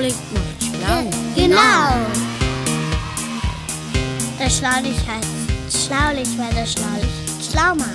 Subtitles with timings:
[0.00, 1.10] Schlaulicht macht schlau.
[1.36, 1.58] Genau.
[4.38, 7.90] Das Schlaulicht heißt Schlaulicht, weil das Schlaulicht schlau macht.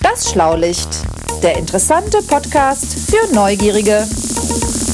[0.00, 0.88] Das Schlaulicht,
[1.42, 4.06] der interessante Podcast für Neugierige.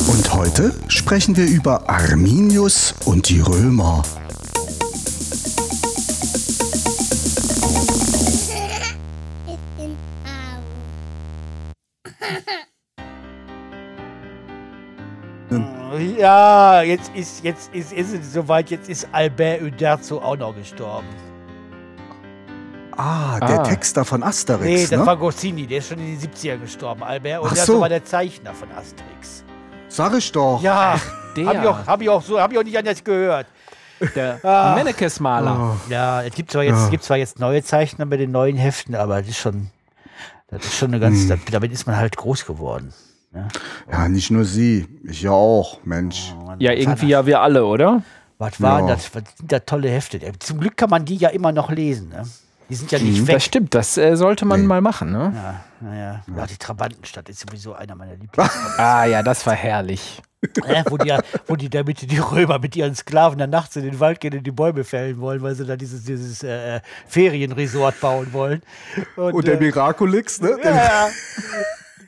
[0.08, 4.02] Und heute sprechen wir über Arminius und die Römer.
[16.24, 21.06] Ja, jetzt ist, jetzt ist, ist es soweit, jetzt ist Albert Uderzo auch noch gestorben.
[22.96, 23.62] Ah, der Ah.
[23.64, 25.04] Texter von Asterix, Nee, das ne?
[25.04, 27.02] war Goscinny, der ist schon in den 70er gestorben.
[27.02, 27.80] Albert Ach Uderzo so.
[27.82, 29.44] war der Zeichner von Asterix.
[29.88, 30.62] Sag ich doch.
[30.62, 30.98] Ja,
[31.36, 31.46] der.
[31.46, 33.46] hab ich, auch, hab ich auch so, hab ich auch nicht anders gehört.
[34.14, 34.74] Der Ah.
[34.76, 35.76] Mennekes-Maler.
[35.90, 36.88] Ja, es gibt zwar jetzt, Ja.
[36.88, 39.68] gibt zwar jetzt neue Zeichner bei den neuen Heften, aber das ist schon,
[40.48, 41.38] das ist schon eine ganz, Hm.
[41.50, 42.94] damit ist man halt groß geworden.
[43.90, 46.32] Ja, nicht nur sie, ich ja auch, Mensch.
[46.58, 48.02] Ja, irgendwie ja wir alle, oder?
[48.38, 48.94] Was waren Ja.
[48.94, 49.14] das?
[49.14, 50.20] Was sind da tolle Hefte?
[50.38, 52.08] Zum Glück kann man die ja immer noch lesen.
[52.10, 52.24] Ne?
[52.68, 53.34] Die sind ja nicht weg.
[53.36, 54.66] Das stimmt, das äh, sollte man Nee.
[54.66, 55.32] mal machen, ne?
[55.34, 56.22] Ja, naja.
[56.36, 56.46] Ja.
[56.46, 58.50] die Trabantenstadt ist sowieso einer meiner Lieblings.
[58.78, 60.20] Ah ja, das war herrlich.
[60.66, 63.82] äh, wo, die, ja- wo die damit die Römer mit ihren Sklaven dann nachts in
[63.84, 67.98] den Wald gehen und die Bäume fällen wollen, weil sie da dieses, dieses äh, Ferienresort
[68.00, 68.62] bauen wollen.
[69.16, 70.56] Und der äh, Miraculix, ne?
[70.62, 71.08] ja, ja.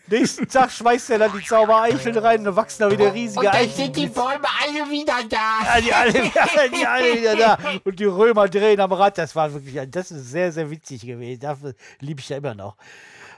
[0.09, 4.13] Nächsten Tag schmeißt er dann die Zaubereicheln rein und dann wachsen da wieder riesige Eicheln.
[4.13, 5.75] Bäume alle wieder da.
[5.77, 6.13] Ja, die alle,
[6.73, 7.59] die alle wieder da.
[7.85, 9.19] Und die Römer drehen am Rad.
[9.19, 11.41] Das war wirklich, ein- das ist sehr, sehr witzig gewesen.
[11.41, 12.77] Dafür liebe ich ja immer noch.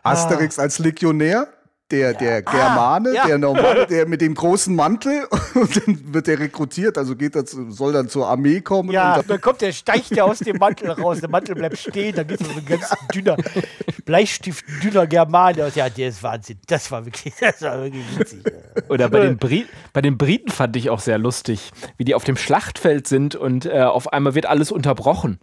[0.03, 1.49] Asterix als Legionär,
[1.91, 3.27] der, der Germane, Ah, ja.
[3.27, 7.47] der Normale, der mit dem großen Mantel und dann wird der rekrutiert, also geht er
[7.47, 10.39] zu, soll dann zur Armee kommen Ja, und dann, dann kommt der, steigt der aus
[10.41, 11.21] dem Mantel raus.
[11.21, 12.15] Der Mantel bleibt stehen.
[12.15, 13.37] Dann geht so ein ganz dünner,
[14.05, 15.65] Bleistift, dünner Germane.
[15.65, 15.75] aus.
[15.75, 16.59] Ja, der ist Wahnsinn.
[16.67, 18.43] Das war wirklich, das war wirklich witzig.
[18.89, 22.25] Oder bei den, Bri bei den Briten fand ich auch sehr lustig, wie die auf
[22.25, 25.39] dem Schlachtfeld sind und äh, auf einmal wird alles unterbrochen.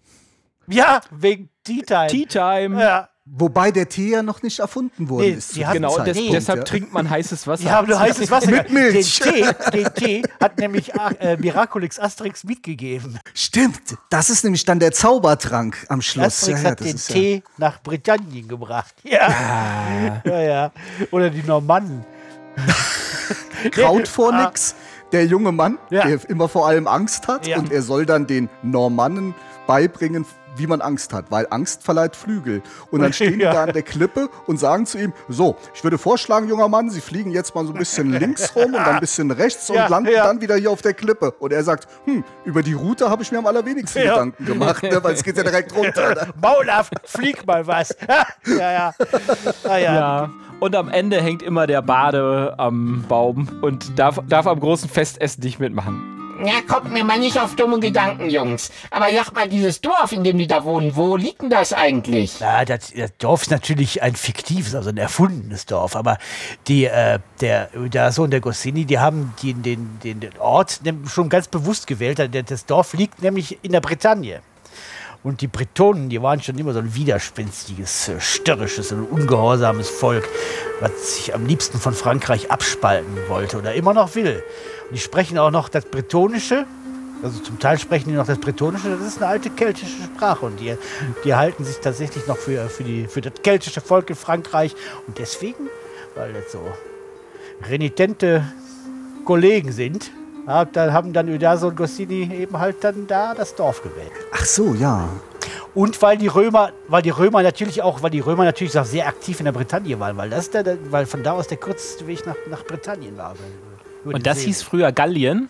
[0.68, 2.08] Ja, wegen Tea Time.
[2.08, 2.82] Tea Time.
[2.82, 5.56] Ja, wobei der Tee ja noch nicht erfunden worden Nee, ist.
[5.56, 6.64] Genau, und des, deshalb ja.
[6.64, 7.72] trinkt man heißes Wasser.
[7.72, 8.52] haben nur heißes Wasser.
[8.52, 9.20] Mit Milch.
[9.20, 13.20] Den Tee, den Tee hat nämlich äh, Miraculix Asterix mitgegeben.
[13.34, 16.26] Stimmt, das ist nämlich dann der Zaubertrank am Schluss.
[16.26, 18.94] Asterix Ja, ja, hat das den ja- Tee nach Britannien gebracht.
[19.04, 20.22] Ja.
[20.24, 20.72] ja, ja.
[21.12, 22.06] Oder die Normannen.
[23.72, 24.76] Kraut vor nix.
[25.12, 26.06] Der junge Mann, Ja.
[26.08, 27.58] der immer vor allem Angst hat Ja.
[27.58, 29.34] und er soll dann den Normannen
[29.68, 30.26] beibringen,
[30.58, 32.62] wie man Angst hat, weil Angst verleiht Flügel.
[32.92, 33.50] Und dann stehen Ja.
[33.52, 36.90] die da an der Klippe und sagen zu ihm, so, ich würde vorschlagen, junger Mann,
[36.90, 39.84] Sie fliegen jetzt mal so ein bisschen links rum und dann ein bisschen rechts Ja,
[39.86, 40.26] und landen ja.
[40.26, 41.32] dann wieder hier auf der Klippe.
[41.40, 44.14] Und er sagt, hm, über die Route habe ich mir am allerwenigsten Ja.
[44.14, 46.16] Gedanken gemacht, ne, weil es geht ja direkt runter.
[46.16, 46.28] Ne?
[46.42, 47.96] Maul auf, flieg mal was.
[48.48, 48.94] ja, ja.
[49.64, 49.96] Ah, ja.
[49.96, 50.30] Ja.
[50.60, 55.44] Und am Ende hängt immer der Bade am Baum und darf, darf am großen Festessen
[55.44, 56.15] nicht mitmachen.
[56.44, 58.72] Ja, kommt mir mal nicht auf dumme Gedanken, Jungs.
[58.92, 62.40] Aber sag mal, dieses Dorf, in dem die da wohnen, wo liegt denn das eigentlich?
[62.40, 65.96] Ja, das, das Dorf ist natürlich ein fiktives, also ein erfundenes Dorf.
[65.96, 66.18] Aber
[66.68, 71.48] die, äh, der, der Sohn der Goscinny, die haben den, den, den Ort schon ganz
[71.48, 72.18] bewusst gewählt.
[72.18, 74.42] Der- Das Dorf liegt nämlich in der Bretagne.
[75.24, 80.28] Und die Bretonen, die waren schon immer so ein widerspenstiges, äh, störrisches und ungehorsames Volk,
[80.82, 84.44] was sich am liebsten von Frankreich abspalten wollte oder immer noch will.
[84.92, 86.66] Die sprechen auch noch das Bretonische,
[87.24, 90.60] also zum Teil sprechen die noch das Bretonische, das ist eine alte keltische Sprache und
[90.60, 90.76] die,
[91.24, 94.76] die halten sich tatsächlich noch für, für, die, für das keltische Volk in Frankreich.
[95.08, 95.70] Und deswegen,
[96.16, 96.60] weil das so
[97.68, 98.44] renitente
[99.26, 100.12] Kollegen sind,
[100.46, 104.12] dann haben dann Uderzo und Goscinny eben halt dann da das Dorf gewählt.
[104.32, 105.10] Ach so, ja.
[105.74, 109.08] Und weil die Römer, weil die Römer natürlich auch, weil die Römer natürlich auch sehr
[109.08, 112.26] aktiv in der Bretagne waren, weil das der- weil von da aus der kürzeste Weg
[112.28, 113.34] nach, nach Britannien war.
[114.14, 114.46] Und das See.
[114.46, 115.50] hieß früher Gallien.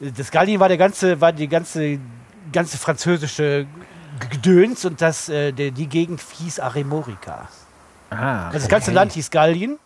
[0.00, 1.98] das Gallien war der ganze, war die ganze,
[2.52, 3.66] ganze französische
[4.30, 7.48] Gedöns und das, äh, der, die Gegend hieß Aremorica.
[8.10, 9.78] Ah, Also das ganze Land hieß Gallien.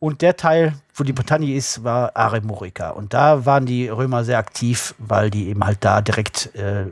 [0.00, 2.90] Und der Teil, wo die Bretagne ist, war Aremorica.
[2.90, 6.84] Und da waren die Römer sehr aktiv, weil die eben halt da direkt äh,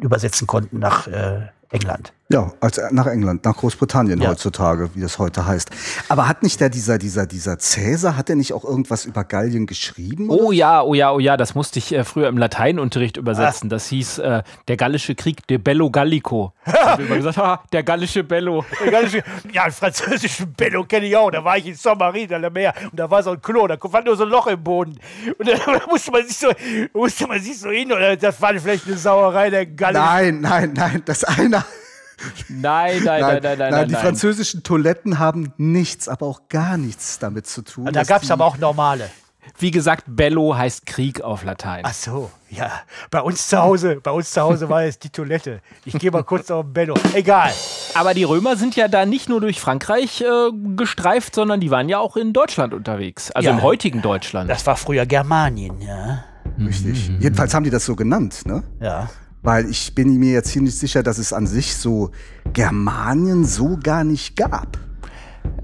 [0.00, 2.12] übersetzen konnten nach äh, England.
[2.28, 4.30] Ja, als nach England, nach Großbritannien Ja.
[4.30, 5.70] heutzutage, wie das heute heißt.
[6.08, 9.66] Aber hat nicht der dieser dieser dieser Cäsar hat er nicht auch irgendwas über Gallien
[9.66, 10.28] geschrieben?
[10.28, 13.68] Oh ja, oh ja, oh ja, das musste ich äh, früher im Lateinunterricht übersetzen.
[13.70, 16.52] Das hieß äh, der gallische Krieg, de Bello Gallico.
[16.96, 18.64] Wir immer gesagt, ha, der gallische Bello.
[18.84, 19.22] Der gallische-
[19.52, 21.30] Ja, einen französischen Bello kenne ich auch.
[21.30, 22.74] Da war ich in Saint-Marie, an der Meer.
[22.90, 24.98] Und da war so ein Klo, da war nur so ein Loch im Boden.
[25.38, 25.56] Und da
[25.88, 26.50] musste man sich so,
[26.92, 29.94] musste man sich so hin, oder das war vielleicht eine Sauerei der Gallen.
[29.94, 31.64] Nein, nein, nein, das eine
[32.48, 33.88] Nein, nein, nein, nein, nein, nein.
[33.88, 34.02] die nein.
[34.02, 37.84] französischen Toiletten haben nichts, aber auch gar nichts damit zu tun.
[37.92, 39.10] Da gab es die- aber auch normale.
[39.58, 41.82] Wie gesagt, Bello heißt Krieg auf Latein.
[41.86, 42.70] Ach so, ja.
[43.10, 45.60] Bei uns zu Hause, bei uns zu Hause war es die Toilette.
[45.86, 46.94] Ich gehe mal kurz auf Bello.
[47.14, 47.50] Egal.
[47.94, 51.88] Aber die Römer sind ja da nicht nur durch Frankreich äh, gestreift, sondern die waren
[51.88, 53.30] ja auch in Deutschland unterwegs.
[53.30, 53.54] Also Ja.
[53.54, 54.50] im heutigen Deutschland.
[54.50, 56.24] Das war früher Germanien, ja.
[56.58, 57.10] Richtig.
[57.18, 58.62] Jedenfalls haben die das so genannt, ne?
[58.80, 59.08] Ja.
[59.42, 62.10] Weil ich bin mir jetzt ziemlich sicher, dass es an sich so
[62.52, 64.78] Germanien so gar nicht gab.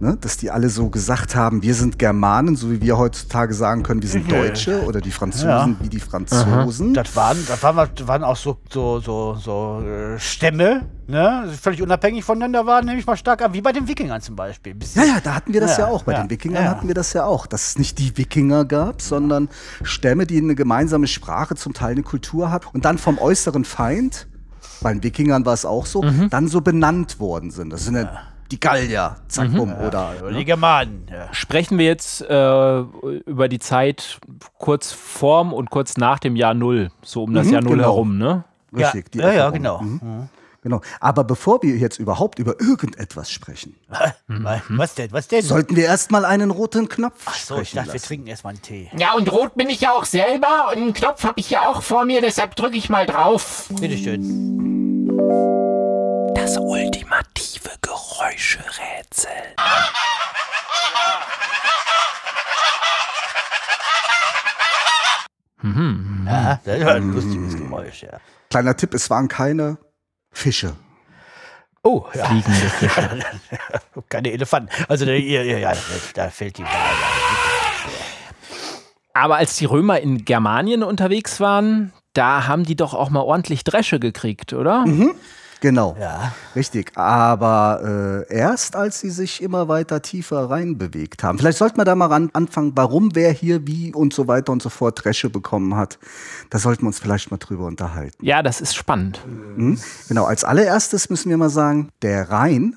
[0.01, 0.17] Ne?
[0.21, 4.03] Dass die alle so gesagt haben, wir sind Germanen, so wie wir heutzutage sagen können,
[4.03, 5.69] wir sind Deutsche oder die Franzosen Ja.
[5.81, 6.95] wie die Franzosen.
[6.95, 11.49] Das waren, das waren, das waren auch so, so, so, so äh, Stämme, ne?
[11.53, 14.37] die Völlig unabhängig voneinander waren, nehme ich mal stark an, wie bei den Wikingern zum
[14.37, 14.75] Beispiel.
[14.95, 16.03] Ja, ja, da hatten wir das ja, Ja, auch.
[16.03, 16.71] Bei ja, den Wikingern ja.
[16.71, 17.47] hatten wir das ja auch.
[17.47, 19.49] Dass es nicht die Wikinger gab, sondern
[19.83, 24.27] Stämme, die eine gemeinsame Sprache, zum Teil eine Kultur hatten und dann vom äußeren Feind,
[24.81, 26.29] bei den Wikingern war es auch so, Mhm.
[26.31, 27.71] dann so benannt worden sind.
[27.71, 28.11] Das sind ja
[28.53, 29.57] die Gallier, zack, Mhm.
[29.57, 30.13] bumm, oder.
[30.23, 31.07] Oder die Germanen.
[31.11, 31.33] Ja.
[31.33, 32.79] Sprechen wir jetzt äh,
[33.27, 34.21] über die Zeit
[34.59, 37.85] kurz vorm und kurz nach dem Jahr Null, so um das Mhm, Jahr Null genau.
[37.85, 38.45] herum, ne?
[38.75, 39.55] Richtig, die ja, ja, rum.
[39.55, 39.81] genau.
[39.81, 40.29] Mhm.
[40.65, 40.81] Genau.
[41.01, 43.75] Aber bevor wir jetzt überhaupt über irgendetwas sprechen,
[44.69, 45.11] Was denn?
[45.11, 45.43] Was denn?
[45.43, 48.07] sollten wir erstmal einen roten Knopf Ach so, ich dachte, wir lassen.
[48.07, 48.89] trinken erstmal einen Tee.
[48.97, 51.83] Ja, und rot bin ich ja auch selber und einen Knopf habe ich ja auch
[51.83, 53.71] vor mir, deshalb drücke ich mal drauf.
[53.81, 55.72] Bitteschön.
[56.43, 59.31] Das ultimative Geräuscherätsel.
[66.27, 68.19] Ja, das war ein lustiges Geräusch, ja.
[68.51, 69.79] Kleiner Tipp, es waren keine
[70.33, 70.75] Fische.
[71.85, 72.25] Oh, ja.
[72.25, 73.21] Fliegende Fische.
[74.09, 74.71] Keine Elefanten.
[74.89, 75.73] Also, da, ja, ja, ja,
[76.15, 76.73] da fällt die Wahl.
[79.15, 83.63] Aber als die Römer in Germanien unterwegs waren, da haben die doch auch mal ordentlich
[83.63, 84.85] Dresche gekriegt, oder?
[85.63, 85.97] Genau.
[85.99, 86.35] Ja.
[86.57, 86.91] Richtig.
[86.97, 91.39] Aber äh, erst als sie sich immer weiter tiefer reinbewegt haben.
[91.39, 94.61] Vielleicht sollten wir da mal ran anfangen, warum wer hier wie und so weiter und
[94.61, 96.01] so fort Dresche bekommen hat.
[96.51, 98.25] Da sollten wir uns vielleicht mal drüber unterhalten.
[98.25, 99.21] Ja, das ist spannend.
[99.25, 99.79] Mhm.
[100.09, 102.77] Genau, als allererstes müssen wir mal sagen, der Rhein,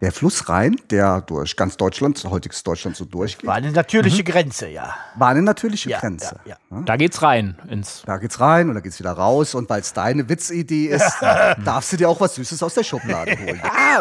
[0.00, 4.68] der Fluss Rhein, der durch ganz Deutschland, heutiges Deutschland so durchgeht, War eine natürliche Grenze,
[4.68, 4.94] ja.
[5.16, 6.38] war eine natürliche Ja, Grenze.
[6.44, 8.02] ja, Da geht's rein ins.
[8.06, 9.54] Da geht's rein und da geht's wieder raus.
[9.54, 11.20] Und weil es deine Witzidee ist,
[11.64, 13.60] darfst du dir auch was Süßes aus der Schublade holen.
[13.64, 14.00] ah.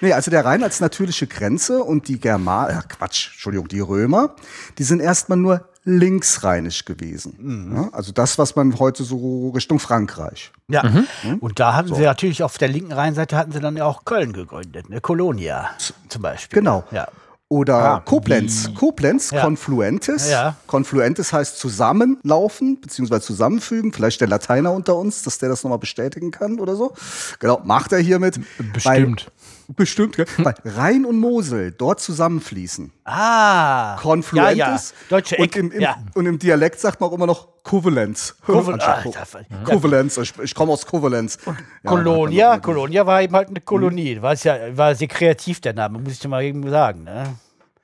[0.00, 4.36] Nee, also der Rhein als natürliche Grenze und die Germanen, ja, Quatsch, Entschuldigung, die Römer,
[4.78, 7.72] die sind erstmal nur linksrheinisch gewesen.
[7.74, 10.52] Ja, also das, was man heute so Richtung Frankreich.
[10.68, 10.82] Ja.
[10.82, 11.38] Mhm.
[11.38, 14.32] Und da hatten sie natürlich auf der linken Rheinseite hatten sie dann ja auch Köln
[14.32, 15.00] gegründet, ne?
[15.00, 15.70] Kolonia
[16.08, 16.58] zum Beispiel.
[16.58, 16.84] Genau.
[16.90, 17.08] Ja.
[17.48, 18.74] Oder Koblenz.
[18.74, 19.42] Koblenz, Ja.
[19.42, 20.28] Confluentes.
[20.28, 20.56] Ja.
[20.66, 23.92] Confluentes heißt zusammenlaufen, beziehungsweise zusammenfügen.
[23.92, 26.92] Vielleicht der Lateiner unter uns, dass der das nochmal bestätigen kann oder so.
[27.38, 28.40] Genau, macht er hiermit.
[28.72, 29.30] Bestimmt.
[29.68, 30.26] Bestimmt, gell?
[30.38, 32.92] Weil Rhein und Mosel dort zusammenfließen.
[33.04, 33.96] Ah.
[34.00, 34.56] Confluentes.
[34.56, 34.80] Ja, ja.
[35.08, 35.56] Deutsche und, Eck.
[35.56, 35.96] im, im, ja.
[36.14, 38.36] und im Dialekt sagt man auch immer noch Kovalenz.
[38.46, 39.64] Koval- Anstatt ah.
[39.64, 41.38] Kovalenz, ich, ich komme aus Kovalenz.
[41.84, 43.60] Kolonia, Kolonia war eben halt eine.
[43.60, 44.22] Kolonie.
[44.22, 47.02] War, ja, war sehr kreativ, der Name, muss ich dir mal eben sagen.
[47.02, 47.34] Ne?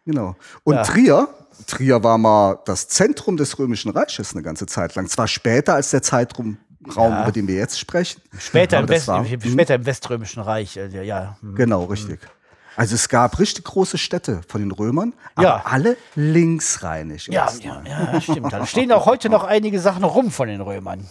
[0.07, 0.37] Genau.
[0.63, 0.83] Und Ja.
[0.85, 1.29] Trier,
[1.67, 5.09] Trier war mal das Zentrum des Römischen Reiches eine ganze Zeit lang.
[5.09, 6.59] Zwar später als der Zeitraum,
[6.97, 8.21] Raum, über den wir jetzt sprechen.
[8.39, 10.77] Später, im, West, war- später im Weströmischen Reich.
[10.77, 11.37] äh, ja, ja.
[11.41, 11.55] hm.
[11.55, 12.21] Genau, richtig.
[12.75, 15.63] Also es gab richtig große Städte von den Römern, aber Ja.
[15.67, 17.29] alle linksrheinisch.
[17.29, 18.53] Ja, ja, ja, stimmt.
[18.53, 21.07] Da stehen auch heute noch einige Sachen rum von den Römern.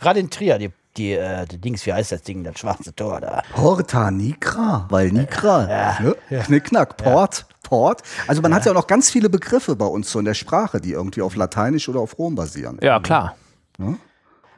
[0.00, 3.20] Gerade in Trier, die, die, äh, die Dings, wie heißt das Ding, das schwarze Tor
[3.20, 3.42] da.
[3.54, 6.16] Porta Nigra, weil Nigra, ne?
[6.44, 8.02] Knickknack, Port, Port.
[8.26, 10.80] Also man hat ja auch noch ganz viele Begriffe bei uns so in der Sprache,
[10.80, 12.78] die irgendwie auf Lateinisch oder auf Rom basieren.
[12.82, 13.34] Ja, klar.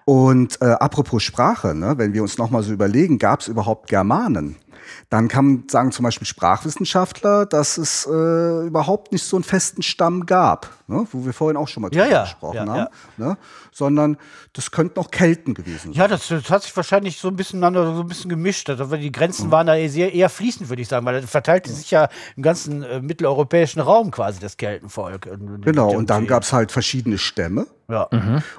[0.05, 4.57] Und äh, apropos Sprache, ne, wenn wir uns nochmal so überlegen, gab es überhaupt Germanen?
[5.11, 9.83] Dann kann man sagen zum Beispiel Sprachwissenschaftler, dass es äh, überhaupt nicht so einen festen
[9.83, 12.87] Stamm gab, ne, wo wir vorhin auch schon mal Ja, drüber ja, gesprochen ja, haben,
[13.17, 13.37] Ne,
[13.71, 14.17] sondern
[14.55, 16.01] das könnten auch Kelten gewesen sein.
[16.01, 17.67] Ja, das, das hat sich wahrscheinlich so ein bisschen, so
[18.01, 18.69] ein bisschen gemischt.
[18.71, 21.91] Also, die Grenzen waren da sehr, eher fließend, würde ich sagen, weil das verteilte sich
[21.93, 25.27] ja im ganzen äh, mitteleuropäischen Raum quasi das Keltenvolk.
[25.31, 27.67] Und- Genau, und dann irgendwie- gab es halt verschiedene Stämme.
[27.93, 28.09] Ja.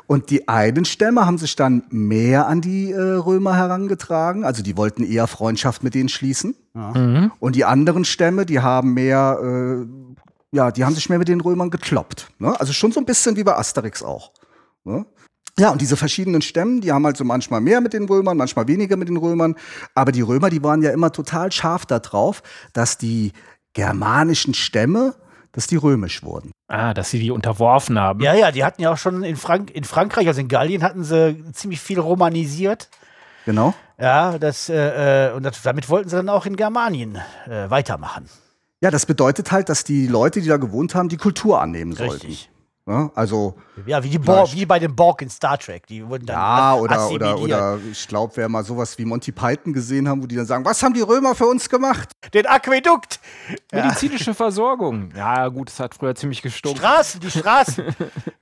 [0.06, 4.78] Und die einen Stämme haben sich dann mehr an die äh, Römer herangetragen, also die
[4.78, 6.56] wollten eher Freundschaft mit denen schließen.
[7.40, 9.86] Und die anderen Stämme, die haben mehr, äh,
[10.52, 12.28] ja, die haben sich mehr mit den Römern gekloppt.
[12.38, 12.60] Ne?
[12.60, 14.32] Also schon so ein bisschen wie bei Asterix auch.
[14.84, 15.06] Ne?
[15.58, 18.68] Ja, und diese verschiedenen Stämmen, die haben halt so manchmal mehr mit den Römern, manchmal
[18.68, 19.56] weniger mit den Römern.
[19.96, 23.34] Aber die Römer, die waren ja immer total scharf darauf, dass die
[23.74, 25.16] germanischen Stämme,
[25.53, 26.51] dass die römisch wurden.
[26.67, 28.19] Ah, dass sie die unterworfen haben.
[28.19, 31.03] ja, ja, die hatten ja auch schon in, Frank in Frankreich, also in Gallien, hatten
[31.03, 32.89] sie ziemlich viel romanisiert.
[33.45, 33.74] Genau.
[34.00, 38.27] Ja, das, äh, äh, und das, damit wollten sie dann auch in Germanien äh, weitermachen.
[38.81, 42.36] Ja, das bedeutet halt, dass die Leute, die da gewohnt haben, die Kultur annehmen sollten.
[42.86, 45.88] Ja, also Ja, wie, die Borg, wie bei dem Borg in Star Trek.
[45.88, 49.72] Die wurden dann ja, oder, oder, oder ich glaube, wer mal sowas wie Monty Python
[49.72, 52.12] gesehen haben, wo die dann sagen, was haben die Römer für uns gemacht?
[52.34, 53.22] Den Aquädukt!
[53.72, 55.12] Medizinische Versorgung.
[55.16, 56.80] Ja, gut, es hat früher ziemlich gestunken.
[56.80, 57.86] Straßen, die Straßen.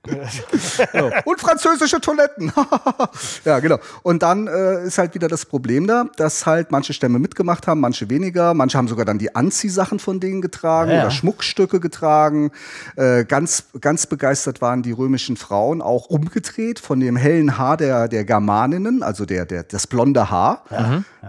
[1.26, 2.52] Und französische Toiletten.
[3.46, 3.78] ja, genau.
[4.02, 7.80] Und dann äh, ist halt wieder das Problem da, dass halt manche Stämme mitgemacht haben,
[7.80, 8.56] manche weniger.
[8.56, 11.02] Manche haben sogar dann die Anziehsachen von denen getragen Ja, ja.
[11.04, 12.52] oder Schmuckstücke getragen.
[12.96, 14.31] Äh, ganz, ganz begeistert
[14.62, 19.46] waren die römischen Frauen auch umgedreht von dem hellen Haar der, der Germaninnen, also der,
[19.46, 20.64] der, das blonde Haar.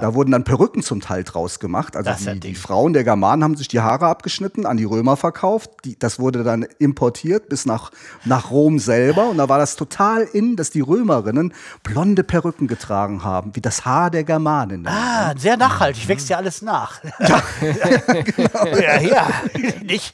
[0.01, 1.97] Da wurden dann Perücken zum Teil draus gemacht.
[1.97, 5.71] Also die, die Frauen der Germanen haben sich die Haare abgeschnitten, an die Römer verkauft.
[5.85, 7.91] Die, das wurde dann importiert bis nach,
[8.25, 9.29] nach Rom selber.
[9.29, 13.85] Und da war das total in, dass die Römerinnen blonde Perücken getragen haben, wie das
[13.85, 14.87] Haar der Germaninnen.
[14.87, 17.03] Ah, sehr nachhaltig, wächst ja alles nach.
[17.21, 17.43] Ja,
[18.81, 19.29] ja, ja.
[19.83, 20.13] nicht?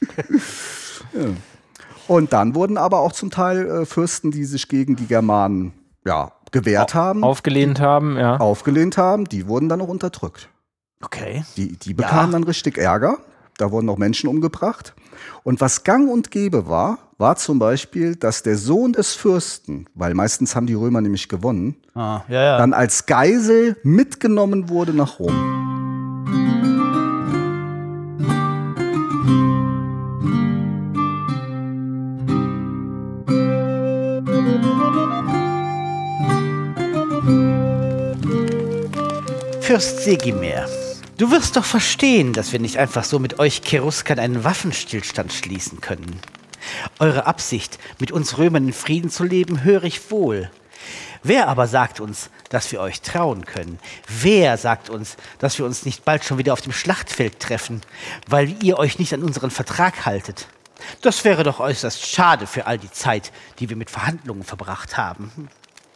[2.09, 5.73] Und dann wurden aber auch zum Teil äh, Fürsten, die sich gegen die Germanen
[6.03, 8.37] ja, gewehrt haben, Aufgelehnt haben, ja.
[8.37, 10.49] aufgelehnt haben, die wurden dann auch unterdrückt.
[11.03, 11.43] Okay.
[11.55, 13.19] Die, die bekamen dann richtig Ärger.
[13.59, 14.95] Da wurden auch Menschen umgebracht.
[15.43, 20.15] Und was gang und gäbe war, war zum Beispiel, dass der Sohn des Fürsten, weil
[20.15, 22.57] meistens haben die Römer nämlich gewonnen, Ah, ja, ja.
[22.57, 25.58] dann als Geisel mitgenommen wurde nach Rom.
[39.69, 40.65] Fürst Segimer,
[41.19, 45.79] du wirst doch verstehen, dass wir nicht einfach so mit euch Cheruskern einen Waffenstillstand schließen
[45.79, 46.19] können.
[46.97, 50.49] Eure Absicht, mit uns Römern in Frieden zu leben, höre ich wohl.
[51.21, 53.77] Wer aber sagt uns, dass wir euch trauen können?
[54.07, 57.81] Wer sagt uns, dass wir uns nicht bald schon wieder auf dem Schlachtfeld treffen,
[58.25, 60.47] weil ihr euch nicht an unseren Vertrag haltet?
[61.03, 65.47] Das wäre doch äußerst schade für all die Zeit, die wir mit Verhandlungen verbracht haben.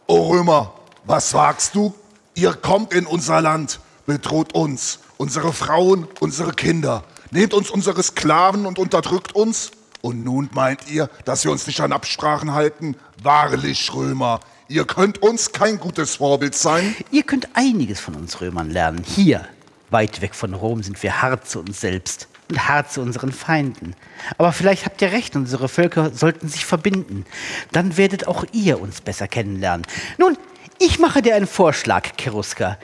[0.06, 0.72] O Römer,
[1.06, 1.92] was sagst du?
[2.36, 8.66] Ihr kommt in unser Land, bedroht uns, unsere Frauen, unsere Kinder, nehmt uns unsere Sklaven
[8.66, 9.70] und unterdrückt uns?
[10.02, 12.96] Und nun meint ihr, dass wir uns nicht an Absprachen halten?
[13.22, 16.96] Wahrlich, Römer, ihr könnt uns kein gutes Vorbild sein.
[17.12, 19.04] Ihr könnt einiges von uns Römern lernen.
[19.06, 19.46] Hier,
[19.90, 23.94] weit weg von Rom, sind wir hart zu uns selbst und hart zu unseren Feinden.
[24.38, 27.24] Aber vielleicht habt ihr recht, unsere Völker sollten sich verbinden.
[27.70, 29.86] Dann werdet auch ihr uns besser kennenlernen.
[30.18, 30.36] Nun,
[30.78, 32.78] ich mache dir einen Vorschlag, Cheruska.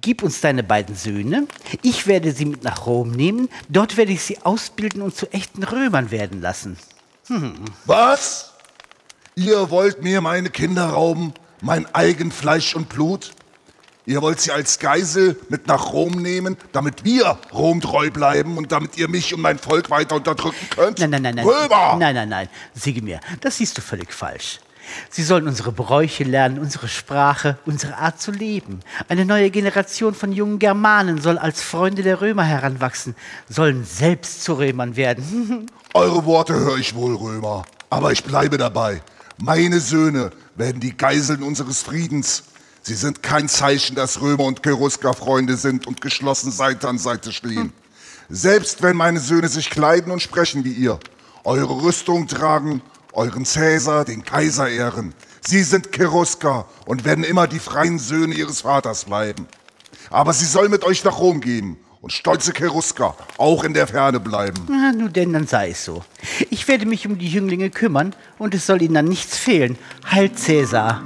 [0.00, 1.46] Gib uns deine beiden Söhne.
[1.82, 3.48] Ich werde sie mit nach Rom nehmen.
[3.68, 6.76] Dort werde ich sie ausbilden und zu echten Römern werden lassen.
[7.86, 8.52] Was?
[9.34, 13.32] Ihr wollt mir meine Kinder rauben, mein eigen Fleisch und Blut?
[14.06, 18.70] Ihr wollt sie als Geisel mit nach Rom nehmen, damit wir Rom treu bleiben und
[18.70, 21.00] damit ihr mich und mein Volk weiter unterdrücken könnt?
[21.00, 21.44] Nein, nein, nein, nein.
[21.44, 21.96] Römer!
[21.98, 22.48] Nein, nein, nein.
[22.72, 24.60] Sigemir, das siehst du völlig falsch.
[25.10, 28.80] Sie sollen unsere Bräuche lernen, unsere Sprache, unsere Art zu leben.
[29.08, 33.14] Eine neue Generation von jungen Germanen soll als Freunde der Römer heranwachsen,
[33.48, 35.70] sollen selbst zu Römern werden.
[35.94, 37.64] Eure Worte höre ich wohl, Römer.
[37.90, 39.00] Aber ich bleibe dabei.
[39.38, 42.44] Meine Söhne werden die Geiseln unseres Friedens.
[42.82, 47.32] Sie sind kein Zeichen, dass Römer und Cherusker Freunde sind und geschlossen Seite an Seite
[47.32, 47.72] stehen.
[48.28, 50.98] Selbst wenn meine Söhne sich kleiden und sprechen wie ihr,
[51.44, 52.82] eure Rüstung tragen,
[53.16, 55.14] euren Cäsar, den Kaiser ehren.
[55.40, 59.46] Sie sind Cherusker und werden immer die freien Söhne ihres Vaters bleiben.
[60.10, 64.20] Aber sie soll mit euch nach Rom gehen und stolze Cherusker auch in der Ferne
[64.20, 64.60] bleiben.
[64.68, 66.04] Na, nun denn, dann sei es so.
[66.50, 69.78] Ich werde mich um die Jünglinge kümmern und es soll ihnen dann nichts fehlen.
[70.10, 71.02] Heil Cäsar.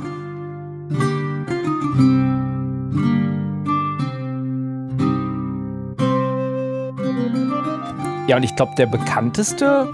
[8.27, 9.93] Ja, und ich glaube, der bekannteste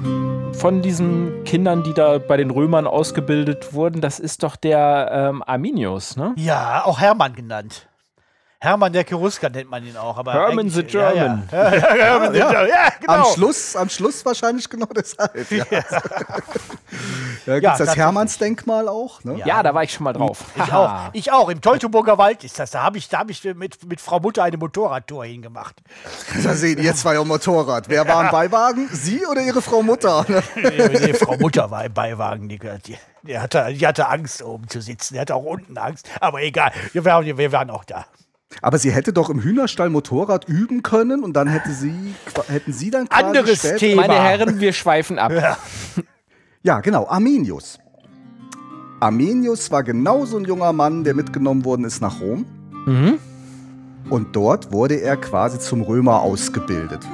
[0.57, 5.43] von diesen Kindern, die da bei den Römern ausgebildet wurden, das ist doch der ähm,
[5.47, 6.35] Arminius, ne?
[6.37, 7.89] Ja, auch Hermann genannt.
[8.59, 10.17] Hermann der Cherusker nennt man ihn auch.
[10.17, 11.49] Aber Herman the ja, German.
[11.53, 11.81] Ja, ja.
[11.95, 12.51] Hermann the Ja.
[12.51, 12.69] German.
[12.69, 13.13] Ja, genau.
[13.13, 15.35] Am Schluss, am Schluss wahrscheinlich genau deshalb.
[15.51, 15.83] Ja.
[17.45, 17.97] Da gibt Ja, es das.
[17.97, 19.23] Hermannsdenkmal auch.
[19.25, 19.41] Ne?
[19.45, 20.45] Ja, da war ich schon mal drauf.
[20.57, 21.11] Ich auch.
[21.13, 21.49] Ich auch.
[21.49, 22.71] Im Teutoburger Wald ist das.
[22.71, 25.77] Da habe ich, da hab ich mit, mit Frau Mutter eine Motorradtour hingemacht.
[26.43, 27.89] Da sehen ihr zwei am Motorrad.
[27.89, 28.89] Wer war im Beiwagen?
[28.93, 30.25] Sie oder Ihre Frau Mutter?
[30.57, 32.49] nee, nee, Frau Mutter war im Beiwagen.
[32.49, 35.15] Die, die, die, hatte, die hatte Angst, oben zu sitzen.
[35.15, 36.09] Die hatte auch unten Angst.
[36.21, 36.73] Aber egal.
[36.93, 38.07] Wir waren, wir waren auch da.
[38.63, 42.15] Aber sie hätte doch im Hühnerstall Motorrad üben können und dann hätte sie,
[42.49, 44.03] hätten sie dann quasi Anderes Thema.
[44.03, 45.33] Meine Herren, wir schweifen ab.
[46.63, 47.79] Ja, genau, Arminius.
[48.99, 52.45] Arminius war genauso ein junger Mann, der mitgenommen worden ist nach Rom.
[54.11, 57.07] Und dort wurde er quasi zum Römer ausgebildet.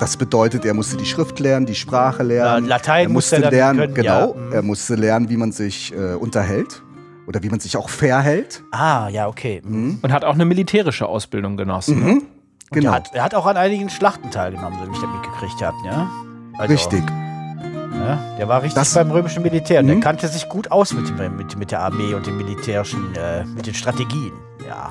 [0.00, 2.64] Das bedeutet, er musste die Schrift lernen, die Sprache lernen.
[2.64, 4.26] Ja, Latein er musste musste er lernen, können, ja.
[4.26, 4.34] genau.
[4.34, 4.52] Mhm.
[4.52, 6.82] Er musste lernen, wie man sich äh, unterhält
[7.26, 8.62] oder wie man sich auch verhält.
[8.72, 9.62] Ah, ja, okay.
[9.64, 9.98] Mhm.
[10.02, 12.00] Und hat auch eine militärische Ausbildung genossen.
[12.00, 12.10] Mhm.
[12.18, 12.26] Und
[12.72, 12.90] Genau.
[12.90, 15.76] Er, hat, er hat auch an einigen Schlachten teilgenommen, so wie ich das mitgekriegt habe.
[15.84, 16.10] Ja?
[16.58, 17.02] Also, Richtig.
[18.04, 19.80] Ja, der war richtig Das- beim römischen Militär.
[19.80, 20.00] Und Der Mhm.
[20.00, 23.66] kannte sich gut aus mit, dem- mit, mit der Armee und den militärischen, äh, mit
[23.66, 24.32] den Strategien.
[24.66, 24.90] Ja.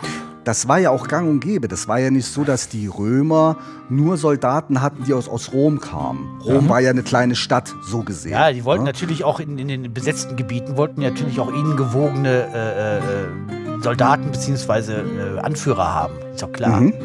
[0.51, 1.69] Das war ja auch gang und gäbe.
[1.69, 3.55] Das war ja nicht so, dass die Römer
[3.87, 6.41] nur Soldaten hatten, die aus, aus Rom kamen.
[6.43, 8.33] Rom war ja eine kleine Stadt, so gesehen.
[8.33, 8.89] Ja, die wollten ne?
[8.89, 14.29] natürlich auch in, in den besetzten Gebieten, wollten natürlich auch ihnen gewogene äh, äh, Soldaten
[14.29, 14.91] bzw.
[14.91, 16.15] Äh, Anführer haben.
[16.33, 16.81] Ist doch klar.
[16.81, 16.95] Mhm.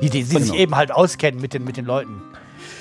[0.00, 0.54] Die, die, die sich Genau.
[0.54, 2.22] eben halt auskennen mit den, mit den Leuten.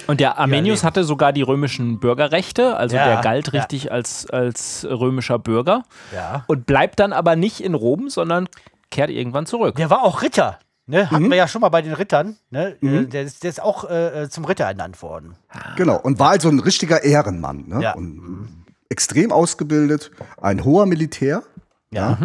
[0.08, 3.60] Und der Armenius Ja, hatte sogar die römischen Bürgerrechte, also Ja, der galt ja.
[3.60, 5.84] richtig als, als römischer Bürger
[6.16, 6.46] Ja.
[6.48, 8.48] und bleibt dann aber nicht in Rom, sondern
[8.94, 9.76] kehrt irgendwann zurück.
[9.76, 10.60] Der war auch Ritter.
[10.86, 11.04] Ne?
[11.04, 11.12] Mhm.
[11.12, 12.38] Hatten wir ja schon mal bei den Rittern.
[12.50, 12.76] Ne?
[12.82, 15.36] Äh, Der, ist, der ist auch äh, äh, zum Ritter ernannt worden.
[15.78, 15.98] Genau.
[16.00, 17.66] Und war also ein richtiger Ehrenmann.
[17.68, 17.82] Ne?
[17.82, 17.94] Ja.
[17.94, 21.44] Und extrem ausgebildet, ein hoher Militär.
[21.92, 22.18] Ja.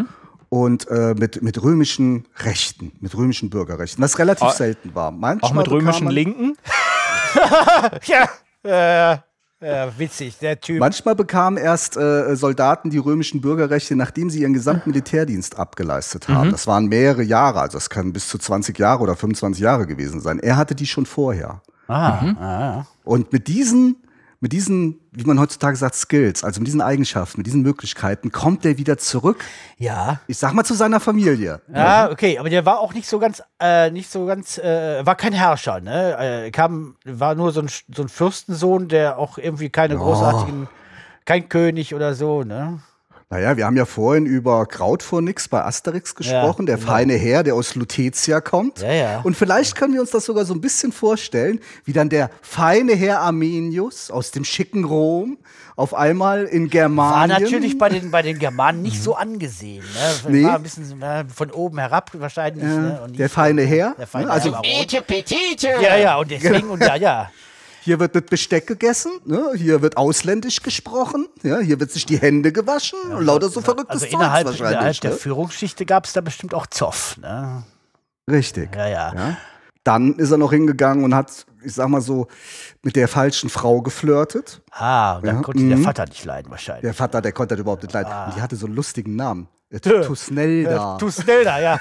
[0.50, 5.10] Und äh, mit, mit römischen Rechten, mit römischen Bürgerrechten, was relativ Auch- selten war.
[5.10, 6.56] Manchmal Auch mit römischen Linken.
[8.04, 8.28] Ja.
[8.64, 9.18] Äh,
[9.60, 10.78] äh, witzig, der Typ.
[10.78, 16.50] Manchmal bekamen erst äh, Soldaten die römischen Bürgerrechte, nachdem sie ihren gesamten Militärdienst abgeleistet haben.
[16.50, 20.20] Das waren mehrere Jahre, also es kann bis zu 20 Jahre oder 25 Jahre gewesen
[20.20, 20.38] sein.
[20.38, 21.60] Er hatte die schon vorher.
[21.88, 22.36] ah, Mhm.
[22.38, 23.96] ah, Und mit diesen,
[24.40, 28.64] mit diesen, wie man heutzutage sagt, Skills, also mit diesen Eigenschaften, mit diesen Möglichkeiten, kommt
[28.64, 29.44] er wieder zurück,
[29.78, 30.20] ja.
[30.28, 31.60] ich sag mal zu seiner Familie.
[31.74, 35.16] Ja, okay, aber der war auch nicht so ganz, äh, nicht so ganz, äh, war
[35.16, 36.44] kein Herrscher, ne?
[36.46, 40.68] Äh, kam, war nur so ein, so ein Fürstensohn, der auch irgendwie keine großartigen,
[41.24, 42.80] kein König oder so, ne?
[43.30, 46.88] Naja, wir haben ja vorhin über Krautphonix bei Asterix gesprochen, der genau.
[46.90, 48.80] feine Herr, der aus Lutetia kommt.
[48.80, 49.20] Ja, ja.
[49.20, 52.94] Und vielleicht können wir uns das sogar so ein bisschen vorstellen, wie dann der feine
[52.94, 55.36] Herr Armenius aus dem schicken Rom
[55.76, 57.42] auf einmal in War Germanien.
[57.42, 60.28] natürlich bei den, bei den Germanen nicht so angesehen, ne?
[60.30, 60.44] Nee.
[60.44, 63.08] War ein bisschen von oben herab wahrscheinlich, ne?
[63.10, 64.32] Der feine Herr, Der feine ne?
[64.32, 65.68] Also- Herr war Petite.
[65.82, 67.30] Ja, ja, und deswegen, und ja, ja.
[67.88, 69.52] Hier wird mit Besteck gegessen, ne?
[69.56, 71.58] hier wird ausländisch gesprochen, ja?
[71.58, 74.72] hier wird sich die Hände gewaschen und lauter so verrücktes Also Zeugs innerhalb, wahrscheinlich.
[74.76, 75.16] innerhalb der ne?
[75.16, 77.62] Führungsschichte gab es da bestimmt auch Zoff, ne?
[78.30, 78.76] Richtig.
[78.76, 79.14] Ja, ja.
[79.14, 79.36] Ja.
[79.84, 82.28] Dann ist er noch hingegangen und hat, ich sag mal so,
[82.82, 84.60] mit der falschen Frau geflirtet.
[84.70, 85.84] Ah, und dann Ja, konnte der mhm.
[85.84, 86.82] Vater nicht leiden wahrscheinlich.
[86.82, 88.12] Der Vater, der konnte das überhaupt nicht leiden.
[88.12, 88.26] Ah.
[88.26, 89.48] Und die hatte so einen lustigen Namen.
[89.70, 89.80] Äh.
[89.80, 90.96] Tusnelda.
[90.96, 91.78] Äh, Tusnelda, ja.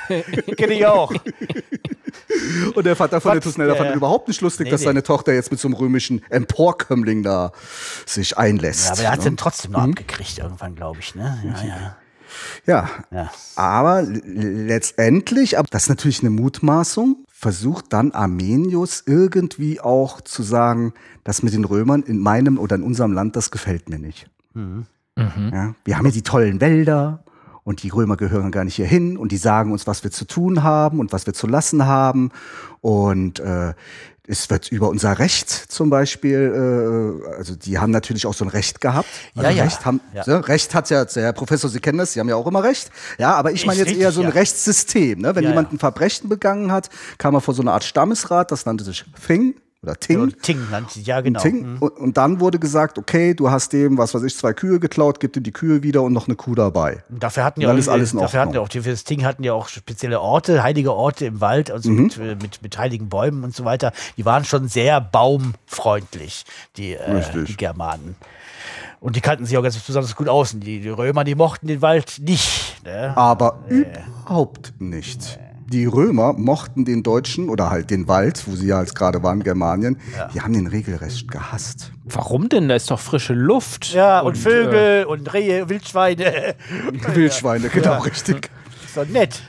[0.58, 1.14] Kenne ich auch.
[2.76, 3.44] Und der Vater von der Was?
[3.46, 3.96] Tusnelda fand Ja.
[3.96, 4.88] überhaupt nicht lustig, Nee, dass nee.
[4.88, 7.52] seine Tochter jetzt mit so einem römischen Emporkömmling da
[8.06, 8.86] sich einlässt.
[8.88, 9.26] Ja, aber er hat ne?
[9.26, 11.38] dann trotzdem noch abgekriegt irgendwann, glaube ich, ne?
[11.44, 11.98] Ja, ja.
[12.66, 12.90] ja.
[13.12, 13.32] ja.
[13.56, 20.94] Aber letztendlich, aber das ist natürlich eine Mutmaßung, versucht dann Armenius irgendwie auch zu sagen,
[21.24, 24.30] das mit den Römern in meinem oder in unserem Land, das gefällt mir nicht.
[25.16, 27.24] Ja, wir haben hier die tollen Wälder
[27.68, 30.24] und die Römer gehören gar nicht hier hin und die sagen uns, was wir zu
[30.24, 32.32] tun haben und was wir zu lassen haben.
[32.80, 33.74] Und äh,
[34.26, 38.50] es wird über unser Recht zum Beispiel, äh, also die haben natürlich auch so ein
[38.50, 39.10] Recht gehabt.
[39.36, 39.64] Also Ja, ja.
[39.66, 40.24] Recht, haben, Ja.
[40.26, 42.90] ne, Recht hat ja, Herr Professor, Sie kennen das, Sie haben ja auch immer Recht.
[43.18, 44.40] Ja, aber ich meine jetzt eher so ein richtig, ja.
[44.40, 45.20] Rechtssystem.
[45.20, 45.36] Ne?
[45.36, 48.66] Wenn Ja, jemand ein Verbrechen begangen hat, kam er vor so eine Art Stammesrat, das
[48.66, 50.20] nannte sich Thing oder Ting.
[50.20, 50.60] Und Ting
[51.04, 51.40] ja genau.
[51.40, 51.74] Ting.
[51.74, 51.78] Mhm.
[51.80, 55.20] Und, und dann wurde gesagt, okay, du hast dem, was weiß ich, zwei Kühe geklaut,
[55.20, 57.04] gib ihm die Kühe wieder und noch eine Kuh dabei.
[57.10, 59.04] Und Dafür hatten ja auch, ist alles in dafür hatten ja auch die für das
[59.04, 62.04] Ting hatten ja auch spezielle Orte, heilige Orte im Wald, also Mhm.
[62.04, 63.92] mit, äh, mit, mit heiligen Bäumen und so weiter.
[64.18, 68.16] Die waren schon sehr baumfreundlich, die, äh, die Germanen.
[69.00, 70.54] Und die kannten sich auch ganz besonders gut aus.
[70.54, 72.84] Die, die Römer, die mochten den Wald nicht.
[72.84, 73.16] Ne?
[73.16, 75.40] Aber überhaupt nicht.
[75.70, 79.44] Die Römer mochten den Deutschen oder halt den Wald, wo sie ja als gerade waren,
[79.44, 79.98] Germanien,
[80.34, 81.92] die haben den regelrecht gehasst.
[82.06, 82.70] Warum denn?
[82.70, 83.94] Da ist doch frische Luft.
[83.94, 86.56] Ja, und, äh, Vögel und Rehe, Wildschweine.
[87.14, 88.50] Wildschweine, genau richtig.
[88.96, 89.42] so nett.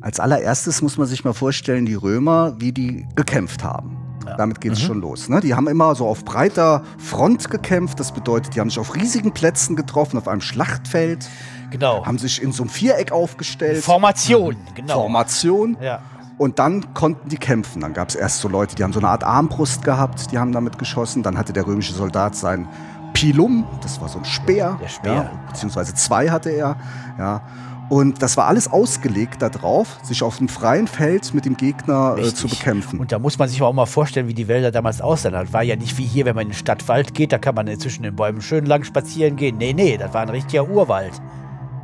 [0.00, 4.05] Als allererstes muss man sich mal vorstellen, die Römer, wie die gekämpft haben.
[4.36, 5.28] Damit geht es schon los.
[5.28, 5.40] Ne?
[5.40, 8.00] Die haben immer so auf breiter Front gekämpft.
[8.00, 11.28] Das bedeutet, die haben sich auf riesigen Plätzen getroffen, auf einem Schlachtfeld,
[11.70, 12.04] Genau.
[12.06, 13.82] haben sich in so einem Viereck aufgestellt.
[13.84, 14.94] Formation, genau.
[15.02, 15.76] Formation.
[15.80, 16.00] Ja.
[16.38, 17.80] Und dann konnten die kämpfen.
[17.80, 20.52] Dann gab es erst so Leute, die haben so eine Art Armbrust gehabt, die haben
[20.52, 21.22] damit geschossen.
[21.22, 22.68] Dann hatte der römische Soldat sein
[23.14, 24.78] Pilum, das war so ein Speer.
[24.82, 25.12] Der Speer.
[25.14, 26.76] Ja, beziehungsweise zwei hatte er.
[27.18, 27.40] Ja.
[27.88, 32.34] Und das war alles ausgelegt darauf, sich auf dem freien Feld mit dem Gegner äh,
[32.34, 32.98] zu bekämpfen.
[32.98, 35.34] Und da muss man sich auch mal vorstellen, wie die Wälder damals aussahen.
[35.34, 37.66] Das war ja nicht wie hier, wenn man in den Stadtwald geht, da kann man
[37.78, 39.56] zwischen den Bäumen schön lang spazieren gehen.
[39.56, 41.12] Nee, nee, das war ein richtiger Urwald,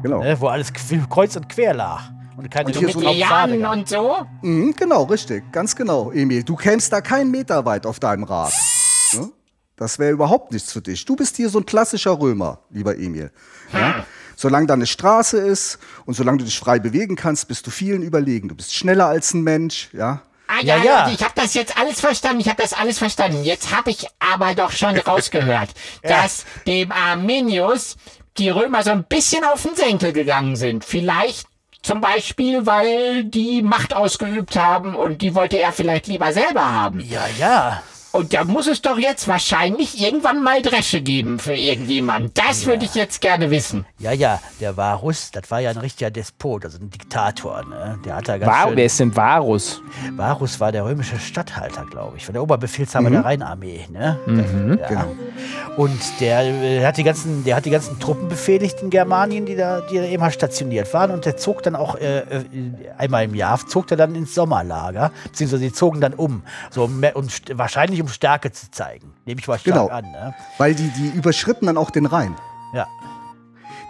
[0.03, 0.23] genau.
[0.23, 2.03] ne, wo alles kreuz und quer lag.
[2.37, 4.17] Und keine Und hier so Lianen und so?
[4.41, 5.53] Mhm, genau, richtig.
[5.53, 6.43] Ganz genau, Emil.
[6.43, 8.53] Du kämst da keinen Meter weit auf deinem Rad.
[9.13, 9.31] Ne?
[9.77, 11.05] Das wäre überhaupt nichts für dich.
[11.05, 13.31] Du bist hier so ein klassischer Römer, lieber Emil.
[13.73, 14.05] Ja?
[14.43, 18.03] Solange da eine Straße ist und solange du dich frei bewegen kannst, bist du vielen
[18.03, 18.49] überlegen.
[18.49, 20.23] Du bist schneller als ein Mensch, ja.
[20.49, 21.01] Ah, Ja, ja, ja.
[21.05, 22.41] Leute, ich habe das jetzt alles verstanden.
[22.41, 23.45] Ich habe das alles verstanden.
[23.45, 25.71] Jetzt habe ich aber doch schon rausgehört,
[26.03, 27.97] dass dem Arminius
[28.37, 30.85] die Römer so ein bisschen auf den Senkel gegangen sind.
[30.85, 31.47] Vielleicht
[31.83, 36.99] zum Beispiel, weil die Macht ausgeübt haben und die wollte er vielleicht lieber selber haben.
[36.99, 37.81] Ja, ja.
[38.13, 42.37] Und da muss es doch jetzt wahrscheinlich irgendwann mal Dresche geben für irgendjemand.
[42.37, 43.87] Das würde ich jetzt gerne wissen.
[43.99, 47.65] Ja, ja, der Varus, das war ja ein richtiger Despot, also ein Diktator.
[47.65, 47.99] Ne?
[48.05, 49.81] Der hat da ganz Wow, schön, wer ist denn Varus?
[50.15, 53.87] Varus war der römische Statthalter, glaube ich, war der Oberbefehlshaber der Rheinarmee.
[53.91, 54.19] Ne?
[54.79, 54.89] ja.
[54.89, 55.17] genau.
[55.79, 59.57] Und der, äh, hat die ganzen, der hat die ganzen Truppen befehligt in Germanien, die
[59.57, 61.13] da, die da eben halt stationiert waren.
[61.13, 62.25] Und der zog dann auch äh, äh,
[62.99, 67.57] einmal im Jahr, zog er dann ins Sommerlager, beziehungsweise die zogen dann um, so st-
[67.57, 69.13] wahrscheinlich um Stärke zu zeigen.
[69.25, 69.89] Nehme ich mal stark Genau.
[69.89, 70.05] an.
[70.05, 70.35] Ne?
[70.59, 72.35] Weil die, die überschritten dann auch den Rhein.
[72.75, 72.87] Ja.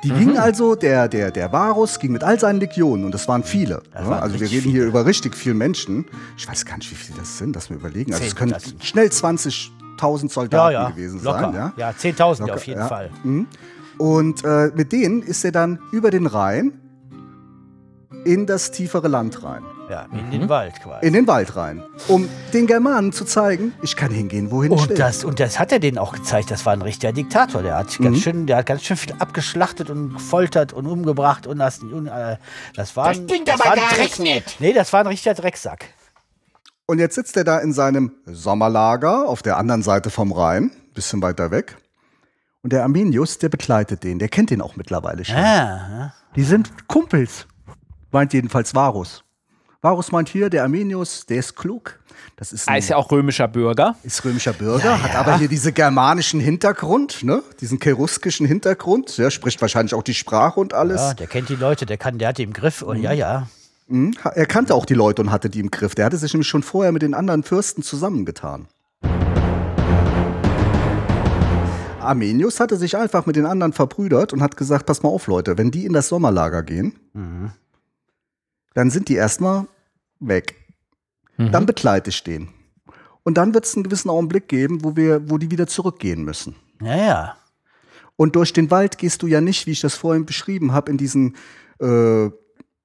[0.05, 3.45] Die gingen also, der, der, der Varus ging mit all seinen Legionen, und das waren
[3.45, 3.83] viele.
[3.93, 6.07] Das ja, waren also wir reden hier über richtig viele Menschen.
[6.37, 8.13] Ich weiß gar nicht, wie viele das sind, lass mir überlegen.
[8.13, 9.71] Also es können schnell 20.000
[10.01, 11.53] Ja, Soldaten ja, gewesen locker.
[11.53, 11.55] sein.
[11.55, 11.73] Ja?
[11.77, 12.89] Ja, 10.000 Locker, auf jeden ja.
[12.89, 13.11] Fall.
[13.23, 13.47] Mhm.
[13.99, 16.73] Und äh, mit denen ist er dann über den Rhein
[18.25, 19.63] in das tiefere Land rein.
[19.93, 21.07] Ja, in den Wald quasi.
[21.07, 21.83] In den Wald rein.
[22.09, 24.91] Um den Germanen zu zeigen, ich kann hingehen, wohin ich will.
[24.93, 26.51] Und das, und das hat er denen auch gezeigt.
[26.51, 27.61] Das war ein richtiger Diktator.
[27.63, 28.21] Der hat, ganz, Mhm.
[28.23, 31.47] schön, der hat ganz schön viel abgeschlachtet und gefoltert und umgebracht.
[31.47, 32.39] Und das, und, äh,
[32.75, 34.61] das war Das ein, klingt das aber war gar Dreck- nicht.
[34.61, 35.85] Nee, das war ein richtiger Drecksack.
[36.87, 41.21] Und jetzt sitzt er da in seinem Sommerlager auf der anderen Seite vom Rhein, bisschen
[41.23, 41.77] weiter weg.
[42.63, 45.37] Und der Arminius, der begleitet den, der kennt den auch mittlerweile schon.
[45.37, 47.47] Ah, Die sind Kumpels,
[48.11, 49.23] meint jedenfalls Varus.
[49.85, 51.99] Varus meint hier, der Arminius, der ist klug.
[52.37, 53.97] Das ist, Er ein, ist ja auch römischer Bürger.
[54.05, 57.43] ist römischer Bürger, hat aber hier diesen germanischen Hintergrund, ne?
[57.61, 59.19] diesen cheruskischen Hintergrund.
[59.19, 61.01] Der spricht wahrscheinlich auch die Sprache und alles.
[61.01, 62.83] ja, der kennt die Leute, der kann, der hat die im Griff.
[62.83, 63.49] Und ja, ja.
[63.89, 64.15] Mhm.
[64.23, 65.97] Er kannte auch die Leute und hatte die im Griff.
[65.97, 68.69] Der hatte sich nämlich schon vorher mit den anderen Fürsten zusammengetan.
[72.01, 75.59] Armenius hatte sich einfach mit den anderen verbrüdert und hat gesagt, pass mal auf, Leute,
[75.59, 76.95] wenn die in das Sommerlager gehen,
[78.75, 79.67] dann sind die erstmal
[80.21, 80.57] weg.
[81.51, 82.51] Dann begleite ich den.
[83.25, 86.57] Und dann wird es einen gewissen Augenblick geben, wo, wir, wo die wieder zurückgehen müssen.
[86.81, 87.37] Ja, ja.
[88.17, 90.99] Und durch den Wald gehst du ja nicht, wie ich das vorhin beschrieben habe, in
[90.99, 91.37] diesen,
[91.81, 92.31] äh,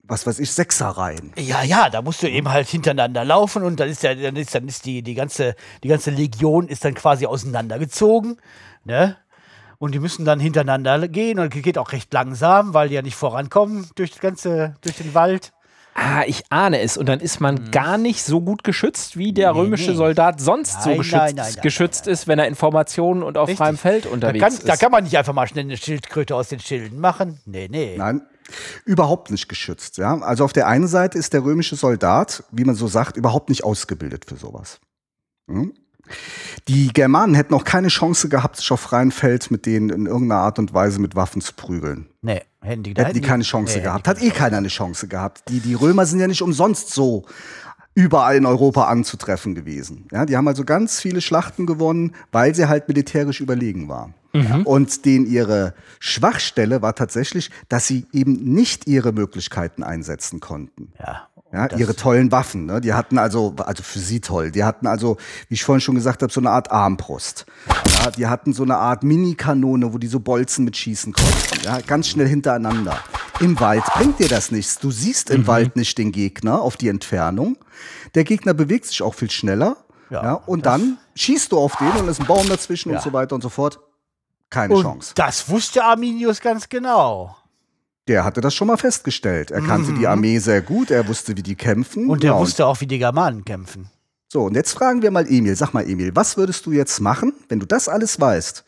[0.03, 1.33] was weiß ich, Sechserreihen.
[1.37, 4.55] Ja, ja, da musst du eben halt hintereinander laufen und dann ist ja, dann ist,
[4.55, 8.37] dann ist die, die ganze, die ganze Legion ist dann quasi auseinandergezogen,
[8.85, 9.17] ne?
[9.79, 13.15] Und die müssen dann hintereinander gehen und geht auch recht langsam, weil die ja nicht
[13.15, 15.53] vorankommen durch das ganze, durch den Wald.
[15.99, 16.95] Ah, ich ahne es.
[16.95, 19.53] Und dann ist man gar nicht so gut geschützt, wie der.
[19.53, 19.97] Nee, römische nee.
[19.97, 23.47] Soldat sonst so Nein, geschützt, nein, nein, nein, geschützt ist, wenn er Informationen und auf
[23.49, 23.57] Richtig.
[23.57, 24.69] freiem Feld Da unterwegs kann, ist.
[24.69, 27.39] da kann man nicht einfach mal schnell eine Schildkröte aus den Schilden machen.
[27.45, 27.95] Nee, nee.
[27.97, 28.21] Nein,
[28.85, 29.97] überhaupt nicht geschützt.
[29.97, 30.19] Ja?
[30.21, 33.63] Also auf der einen Seite ist der römische Soldat, wie man so sagt, überhaupt nicht
[33.63, 34.79] ausgebildet für sowas.
[35.47, 35.73] Hm?
[36.67, 40.41] Die Germanen hätten auch keine Chance gehabt, sich auf freiem Feld mit denen in irgendeiner
[40.41, 42.07] Art und Weise mit Waffen zu prügeln.
[42.21, 44.07] Nee, hätten die, Hätten die keine Chance nee, gehabt.
[44.07, 45.43] Hat eh keiner eine Chance gehabt.
[45.49, 47.25] Die, die Römer sind ja nicht umsonst so
[47.95, 50.07] überall in Europa anzutreffen gewesen.
[50.11, 54.13] Ja, die haben also ganz viele Schlachten gewonnen, weil sie halt militärisch überlegen waren.
[54.65, 60.91] Und denen ihre Schwachstelle war tatsächlich, dass sie eben nicht ihre Möglichkeiten einsetzen konnten.
[60.99, 62.81] die- Ja, ihre tollen Waffen, ne?
[62.81, 65.15] Die hatten also, also für sie toll, die hatten also,
[65.47, 67.45] wie ich vorhin schon gesagt habe, so eine Art Armbrust.
[68.03, 71.63] Ja, die hatten so eine Art Mini-Kanone, wo die so Bolzen mitschießen konnten.
[71.63, 72.99] Ja, ganz schnell hintereinander.
[73.39, 74.79] Im Wald bringt dir das nichts.
[74.79, 77.57] Du siehst im Wald nicht den Gegner auf die Entfernung.
[78.15, 79.77] Der Gegner bewegt sich auch viel schneller.
[80.09, 83.13] Ja, Ja, und dann schießt du auf den und ist ein Baum dazwischen und so
[83.13, 83.79] weiter und so fort.
[84.49, 85.11] Keine Und Chance.
[85.15, 87.35] das wusste Arminius ganz genau.
[88.07, 89.51] Der hatte das schon mal festgestellt.
[89.51, 92.05] Er kannte die Armee sehr gut, er wusste, wie die kämpfen.
[92.05, 92.09] Mhm.
[92.09, 93.89] Und der Ja, wusste auch, wie die Germanen kämpfen.
[94.31, 95.55] So, und jetzt fragen wir mal Emil.
[95.55, 98.65] Sag mal, Emil, was würdest du jetzt machen, wenn du das alles weißt?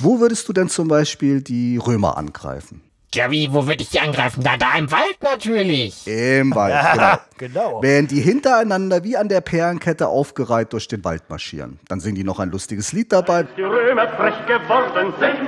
[0.00, 2.82] Wo würdest du denn zum Beispiel die Römer angreifen?
[3.14, 4.42] Ja, wie, wo würde ich die angreifen?
[4.42, 6.06] Da, da im Wald natürlich.
[6.06, 7.16] Im Wald, genau.
[7.36, 7.82] Genau.
[7.82, 11.78] Während die hintereinander wie an der Perlenkette aufgereiht durch den Wald marschieren.
[11.88, 13.42] Dann singen die noch ein lustiges Lied dabei.
[13.56, 15.44] Die Römer frech geworden sind,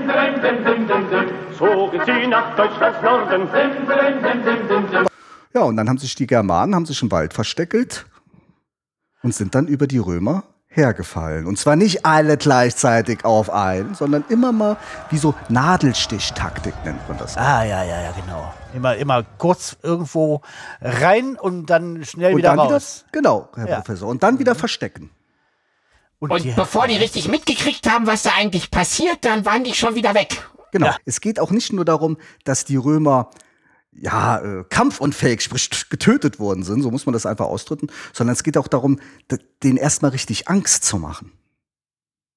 [1.56, 3.48] zogen sie nach Deutschlands Norden.
[5.54, 8.04] Ja, und dann haben sich die Germanen, haben sich im Wald versteckelt
[9.22, 10.42] und sind dann über die Römer
[10.76, 11.46] hergefallen.
[11.46, 14.76] Und zwar nicht alle gleichzeitig auf einen, sondern immer mal
[15.10, 17.36] wie so Nadelstichtaktik nennt man das.
[17.36, 18.52] Ah, ja, ja, ja, genau.
[18.74, 20.40] Immer, immer kurz irgendwo
[20.80, 23.04] rein und dann schnell Und wieder dann wieder, raus.
[23.12, 23.76] genau, Herr Ja.
[23.76, 24.08] Professor.
[24.08, 25.10] Und dann wieder verstecken.
[26.18, 29.94] Und die- bevor die richtig mitgekriegt haben, was da eigentlich passiert, dann waren die schon
[29.94, 30.42] wieder weg.
[30.72, 30.86] Genau.
[30.86, 30.96] Ja.
[31.04, 33.30] Es geht auch nicht nur darum, dass die Römer
[33.96, 38.42] ja, äh, kampfunfähig, sprich getötet worden sind, so muss man das einfach ausdrücken, sondern es
[38.42, 38.98] geht auch darum,
[39.62, 41.32] denen erstmal richtig Angst zu machen.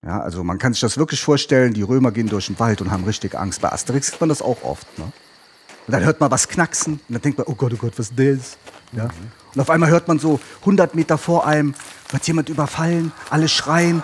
[0.06, 2.92] Ja, also man kann sich das wirklich vorstellen, die Römer gehen durch den Wald und
[2.92, 3.62] haben richtig Angst.
[3.62, 4.98] Bei Asterix sieht man das auch oft.
[5.00, 5.06] Ne?
[5.06, 8.10] Und dann hört man was knacksen und dann denkt man, oh Gott, oh Gott, was
[8.10, 8.58] ist das?
[8.92, 9.08] Ja?
[9.54, 11.74] Und auf einmal hört man so 100 Meter vor einem,
[12.12, 14.04] wird jemand überfallen, alle schreien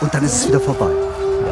[0.00, 0.90] und dann ist es wieder vorbei.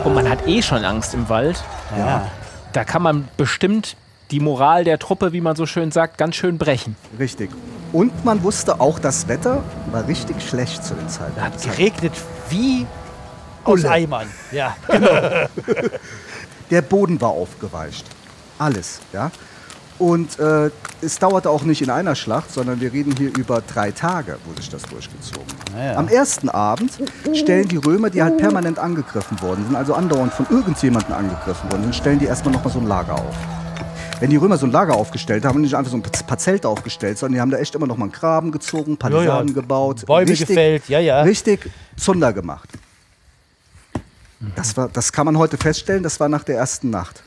[0.05, 1.63] Und man hat eh schon Angst im Wald.
[1.97, 2.31] Ja.
[2.73, 3.97] Da kann man bestimmt
[4.33, 6.97] die Moral der Truppe, wie man so schön sagt, ganz schön brechen.
[7.19, 7.51] Richtig.
[7.93, 11.41] Und man wusste auch, das Wetter war richtig schlecht zu den Zeiten.
[11.41, 12.15] Hat geregnet
[12.49, 12.87] wie
[13.65, 13.85] aus.
[13.85, 14.27] Eimern.
[14.51, 14.75] Ja.
[16.71, 18.07] Der Boden war aufgeweicht.
[18.59, 19.31] Alles, ja.
[19.99, 20.71] Und äh,
[21.03, 24.55] es dauerte auch nicht in einer Schlacht, sondern wir reden hier über drei Tage, wo
[24.55, 25.97] sich das durchgezogen ja.
[25.97, 26.93] Am ersten Abend
[27.35, 31.83] stellen die Römer, die halt permanent angegriffen worden sind, also andauernd von irgendjemandem angegriffen worden
[31.85, 33.37] sind, stellen die erstmal nochmal so ein Lager auf.
[34.23, 37.19] Wenn die Römer so ein Lager aufgestellt haben, nicht einfach so ein paar Zelte aufgestellt,
[37.19, 39.61] sondern die haben da echt immer noch mal einen Graben gezogen, Palisaden Ja, ja.
[39.61, 41.23] gebaut, Bäume richtig, gefällt, ja, ja.
[41.23, 42.69] richtig Zunder gemacht.
[44.55, 47.25] Das, war, das kann man heute feststellen, das war nach der ersten Nacht.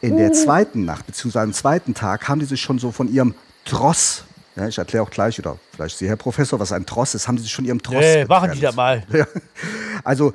[0.00, 3.34] In der zweiten Nacht, beziehungsweise am zweiten Tag, haben die sich schon so von ihrem
[3.64, 4.22] Tross,
[4.54, 7.38] ja, ich erkläre auch gleich, oder vielleicht Sie, Herr Professor, was ein Tross ist, haben
[7.38, 9.02] sie sich von ihrem Tross Äh, machen die das mal.
[9.12, 9.26] Ja.
[10.04, 10.32] Also,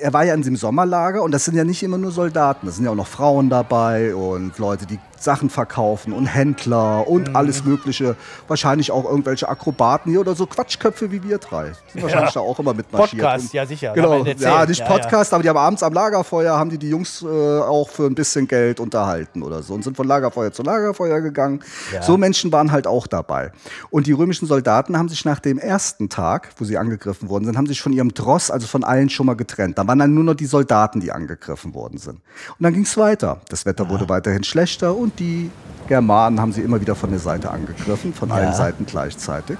[0.00, 2.76] er war ja in diesem Sommerlager und das sind ja nicht immer nur Soldaten, das
[2.76, 7.12] sind ja auch noch Frauen dabei und Leute, die Sachen verkaufen und Händler Mhm.
[7.12, 8.16] und alles Mögliche.
[8.46, 11.72] Wahrscheinlich auch irgendwelche Akrobaten hier oder so Quatschköpfe wie wir drei.
[11.88, 13.22] Die sind wahrscheinlich da auch immer mitmarschiert.
[13.22, 13.92] Podcast, Und- ja, sicher.
[13.94, 14.86] Genau, ja, nicht Ja, ja.
[14.86, 18.14] Podcast, aber die haben abends am Lagerfeuer, haben die die Jungs äh, auch für ein
[18.14, 21.60] bisschen Geld unterhalten oder so und sind von Lagerfeuer zu Lagerfeuer gegangen.
[21.92, 22.02] Ja.
[22.02, 23.52] So Menschen waren halt auch dabei.
[23.90, 27.56] Und die römischen Soldaten haben sich nach dem ersten Tag, wo sie angegriffen worden sind,
[27.56, 29.78] haben sich von ihrem Tross, also von allen schon mal getrennt.
[29.78, 32.16] Da waren dann nur noch die Soldaten, die angegriffen worden sind.
[32.16, 33.40] Und dann ging es weiter.
[33.48, 35.50] Das Wetter wurde weiterhin schlechter und die
[35.88, 39.56] Germanen haben sie immer wieder von der Seite angegriffen, von allen Seiten gleichzeitig.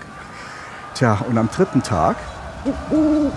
[0.95, 2.17] Tja, und am dritten Tag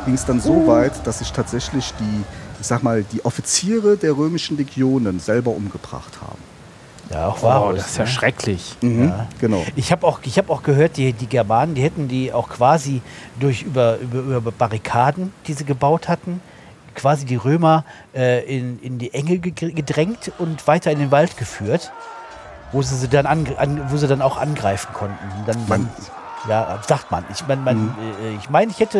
[0.05, 2.23] ging es dann so weit, dass sich tatsächlich die,
[2.59, 6.39] ich sag mal, die Offiziere der römischen Legionen selber umgebracht haben.
[7.11, 8.77] Ja, auch Wow, Varus, das ist ja schrecklich.
[8.81, 9.63] Mhm, Genau.
[9.75, 13.01] Ich habe auch, ich hab auch gehört, die, die Germanen, die hätten die auch quasi
[13.39, 16.41] durch über, über, über Barrikaden, die sie gebaut hatten,
[16.95, 21.37] quasi die Römer äh, in, in die Enge ge- gedrängt und weiter in den Wald
[21.37, 21.91] geführt,
[22.71, 23.47] wo sie, sie dann an,
[23.89, 25.17] wo sie dann auch angreifen konnten.
[25.45, 25.89] Dann, dann,
[26.49, 27.23] ja, sagt man.
[27.31, 28.99] Ich meine, man, äh, ich, mein, ich hätte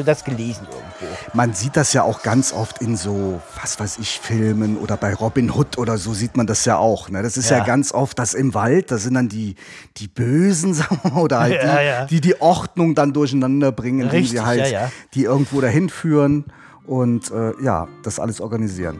[0.00, 1.16] äh, das gelesen irgendwo.
[1.32, 5.14] Man sieht das ja auch ganz oft in so, was weiß ich, Filmen oder bei
[5.14, 7.08] Robin Hood oder so sieht man das ja auch.
[7.08, 7.22] Ne?
[7.22, 7.58] Das ist ja.
[7.58, 7.64] Ja.
[7.64, 9.54] ganz oft, dass im Wald, da sind dann die,
[9.96, 12.04] die Bösen sagen wir mal, oder halt Ja, die, ja.
[12.04, 14.74] die die Ordnung dann durcheinander bringen, Richtig, sie halt
[15.14, 16.44] die irgendwo dahin führen
[16.86, 18.98] und äh, ja, das alles organisieren.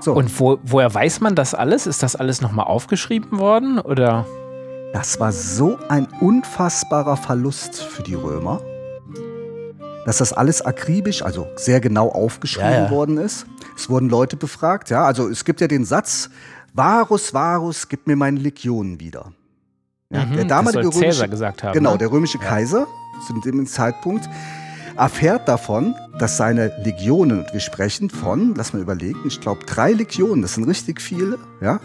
[0.00, 1.86] So, Und wo, woher weiß man das alles?
[1.86, 3.78] Ist das alles nochmal aufgeschrieben worden?
[3.78, 4.26] Oder?
[4.92, 8.60] Das war so ein unfassbarer Verlust für die Römer,
[10.06, 12.90] dass das alles akribisch, also sehr genau aufgeschrieben Ja, ja.
[12.90, 13.46] worden ist.
[13.76, 15.04] Es wurden Leute befragt, ja.
[15.04, 16.30] Also es gibt ja den Satz,
[16.74, 19.32] Varus, Varus, gib mir meine Legionen wieder.
[20.10, 21.98] Ja, Mhm, der das damalige soll Cäsar römische, gesagt haben, Genau, ne?
[21.98, 22.86] der römische Kaiser
[23.26, 24.28] zu dem Zeitpunkt
[24.96, 29.92] erfährt davon, dass seine Legionen, und wir sprechen von, lass mal überlegen, ich glaube drei
[29.92, 31.80] Legionen, das sind richtig viele, ja.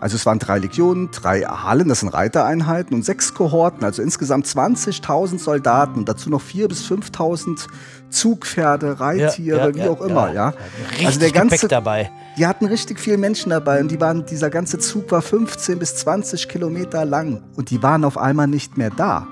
[0.00, 4.46] Also es waren drei Legionen, drei Hallen, das sind Reitereinheiten und sechs Kohorten, also insgesamt
[4.46, 7.66] 20.000 Soldaten und dazu noch 4.000 bis 5.000
[8.10, 10.52] Zugpferde, Reittiere, Ja, ja, wie ja, auch immer, ja.
[10.90, 12.10] Richtig Also der Gepäck ganze, dabei.
[12.36, 15.96] die hatten richtig viele Menschen dabei und die waren, dieser ganze Zug war 15 bis
[15.96, 19.26] 20 Kilometer lang und die waren auf einmal nicht mehr da.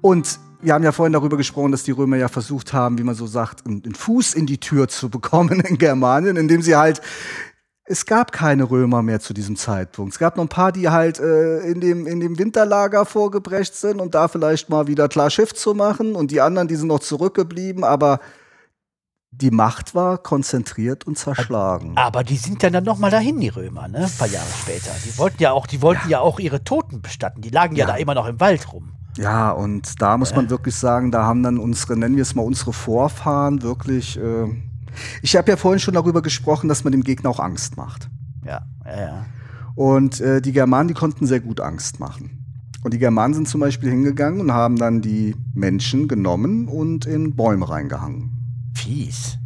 [0.00, 3.14] Und wir haben ja vorhin darüber gesprochen, dass die Römer ja versucht haben, wie man
[3.14, 7.00] so sagt, einen Fuß in die Tür zu bekommen in Germanien, indem sie halt
[7.84, 10.12] es gab keine Römer mehr zu diesem Zeitpunkt.
[10.14, 14.00] Es gab noch ein paar, die halt äh, in, dem, in dem Winterlager vorgebrecht sind
[14.00, 16.14] und da vielleicht mal wieder klar Schiff zu machen.
[16.14, 18.20] Und die anderen, die sind noch zurückgeblieben, aber
[19.32, 21.94] die Macht war konzentriert und zerschlagen.
[21.96, 24.04] Aber die sind dann, dann noch mal dahin, die Römer, ne?
[24.04, 24.90] Ein paar Jahre später.
[25.04, 27.40] Die wollten ja auch, die wollten ja, auch ihre Toten bestatten.
[27.40, 27.92] Die lagen ja, Ja.
[27.92, 28.92] da immer noch im Wald rum.
[29.16, 32.42] Ja, und da muss man wirklich sagen, da haben dann unsere, nennen wir es mal
[32.42, 34.18] unsere Vorfahren wirklich.
[34.18, 34.46] Äh
[35.22, 38.08] ich habe ja vorhin schon darüber gesprochen, dass man dem Gegner auch Angst macht.
[38.44, 39.26] Ja, ja, ja.
[39.74, 42.38] Und äh, die Germanen, die konnten sehr gut Angst machen.
[42.84, 47.36] Und die Germanen sind zum Beispiel hingegangen und haben dann die Menschen genommen und in
[47.36, 48.32] Bäume reingehangen.
[48.74, 49.38] Fies.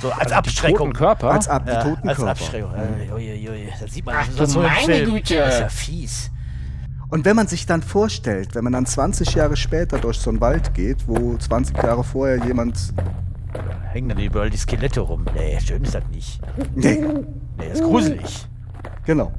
[0.00, 0.92] So als Toten Abschreckung.
[0.92, 1.30] Körper.
[1.30, 2.20] Als ab Ja, als.
[2.20, 2.70] Abschreckung.
[3.14, 3.68] Ui, ui, ui.
[3.78, 5.04] Das sieht man Ach das so meine.
[5.04, 5.36] Güte.
[5.36, 6.30] Das ist ja fies.
[7.10, 10.40] Und wenn man sich dann vorstellt, wenn man dann 20 Jahre später durch so einen
[10.40, 12.78] Wald geht, wo 20 Jahre vorher jemand.
[13.92, 15.24] Hängen dann überall die Skelette rum.
[15.34, 16.40] Nee, schön ist das nicht.
[16.76, 17.00] Nee,
[17.58, 18.46] Nee, das ist gruselig.
[19.04, 19.32] genau.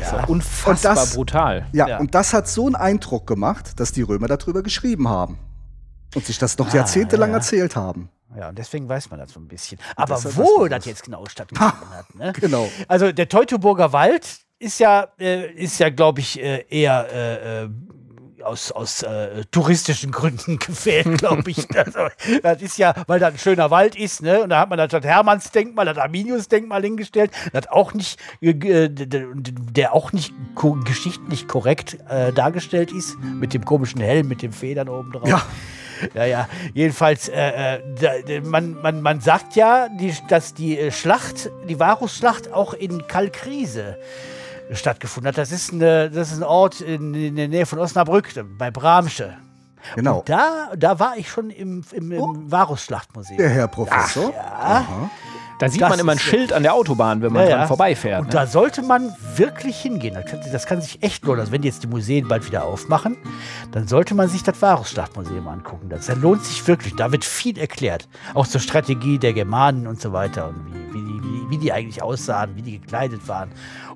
[0.00, 0.24] Ja.
[0.26, 1.66] Unfassbar Und das- brutal.
[1.72, 1.98] Ja, Ja.
[1.98, 5.38] und das hat so einen Eindruck gemacht, dass die Römer darüber geschrieben haben.
[6.14, 7.36] Und sich das noch Ah, jahrzehntelang ja.
[7.36, 8.08] erzählt haben.
[8.36, 9.78] Ja, und deswegen weiß man das so ein bisschen.
[9.96, 10.84] Aber weiß wo das das.
[10.86, 12.32] jetzt genau stattgefunden hat, ne?
[12.40, 12.68] Genau.
[12.86, 17.68] Also der Teutoburger Wald ist ja, äh, ist ja, glaube ich, äh, eher äh, äh,
[18.44, 21.66] aus, aus äh, touristischen Gründen gewählt, glaube ich.
[21.80, 22.08] Also,
[22.42, 24.42] das ist ja, weil da ein schöner Wald ist, ne?
[24.42, 29.94] Und da hat man das Hermannsdenkmal, das Arminius-Denkmal hingestellt, das auch nicht, äh, äh, der
[29.94, 34.88] auch nicht ko geschichtlich korrekt äh, dargestellt ist, mit dem komischen Helm, mit den Federn
[34.90, 35.28] oben drauf.
[35.28, 35.42] Ja.
[36.14, 36.48] Ja, ja.
[36.74, 41.78] Jedenfalls, äh, äh, da, man, man, man sagt ja, die, dass die äh, Schlacht, die
[41.78, 43.98] Varusschlacht auch in Kalkriese
[44.72, 45.38] stattgefunden hat.
[45.38, 48.28] Das ist, eine, das ist ein Ort in, in der Nähe von Osnabrück,
[48.58, 49.36] bei Bramsche.
[49.94, 50.18] Genau.
[50.18, 53.38] Und da, da war ich schon im, im, im Varusschlachtmuseum.
[53.38, 54.32] Der Herr Professor.
[55.58, 57.66] Da sieht Das man immer ein Schild an der Autobahn, wenn man Ja, dran ja.
[57.66, 58.20] vorbeifährt.
[58.22, 58.32] Und Ne?
[58.32, 60.14] da sollte man wirklich hingehen.
[60.14, 61.40] Das kann, das kann sich echt lohnen.
[61.40, 63.18] Also wenn jetzt die Museen bald wieder aufmachen,
[63.70, 65.90] dann sollte man sich das Varusschlachtmuseum angucken.
[65.90, 66.96] Das, das lohnt sich wirklich.
[66.96, 68.08] Da wird viel erklärt.
[68.32, 70.48] Auch zur Strategie der Germanen und so weiter.
[70.48, 73.50] Und wie, wie, wie, wie die eigentlich aussahen, wie die gekleidet waren.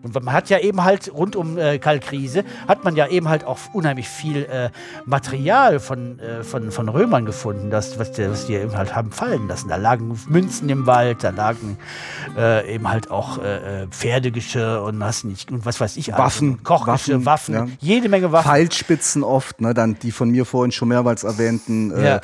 [0.04, 3.44] Und man hat ja eben halt rund um äh, Kalkriese, hat man ja eben halt
[3.44, 4.70] auch unheimlich viel äh,
[5.06, 9.10] Material von, äh, von, von Römern gefunden, das, was, die, was die eben halt haben
[9.12, 9.68] fallen lassen.
[9.68, 11.78] Da lagen Münzen im Wald, da lagen
[12.36, 16.12] äh, eben halt auch äh, äh, Pferdegeschirr und hast nicht und was weiß ich.
[16.12, 17.76] Waffen, Kochgeschirr, Waffen, Waffen, ja.
[17.80, 18.50] jede Menge Waffen.
[18.50, 22.20] Pfeilspitzen oft, ne, dann die von mir vorhin schon mehrmals erwähnten, äh, Ja.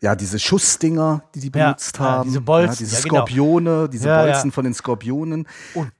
[0.00, 0.14] ja.
[0.16, 2.24] diese Schussdinger, die die Ja, benutzt ja, haben.
[2.28, 3.14] diese Bolzen, ja, diese ja, genau.
[3.16, 4.54] Skorpione, diese Ja, Bolzen ja.
[4.54, 5.46] von den Skorpionen.
[5.74, 5.92] Und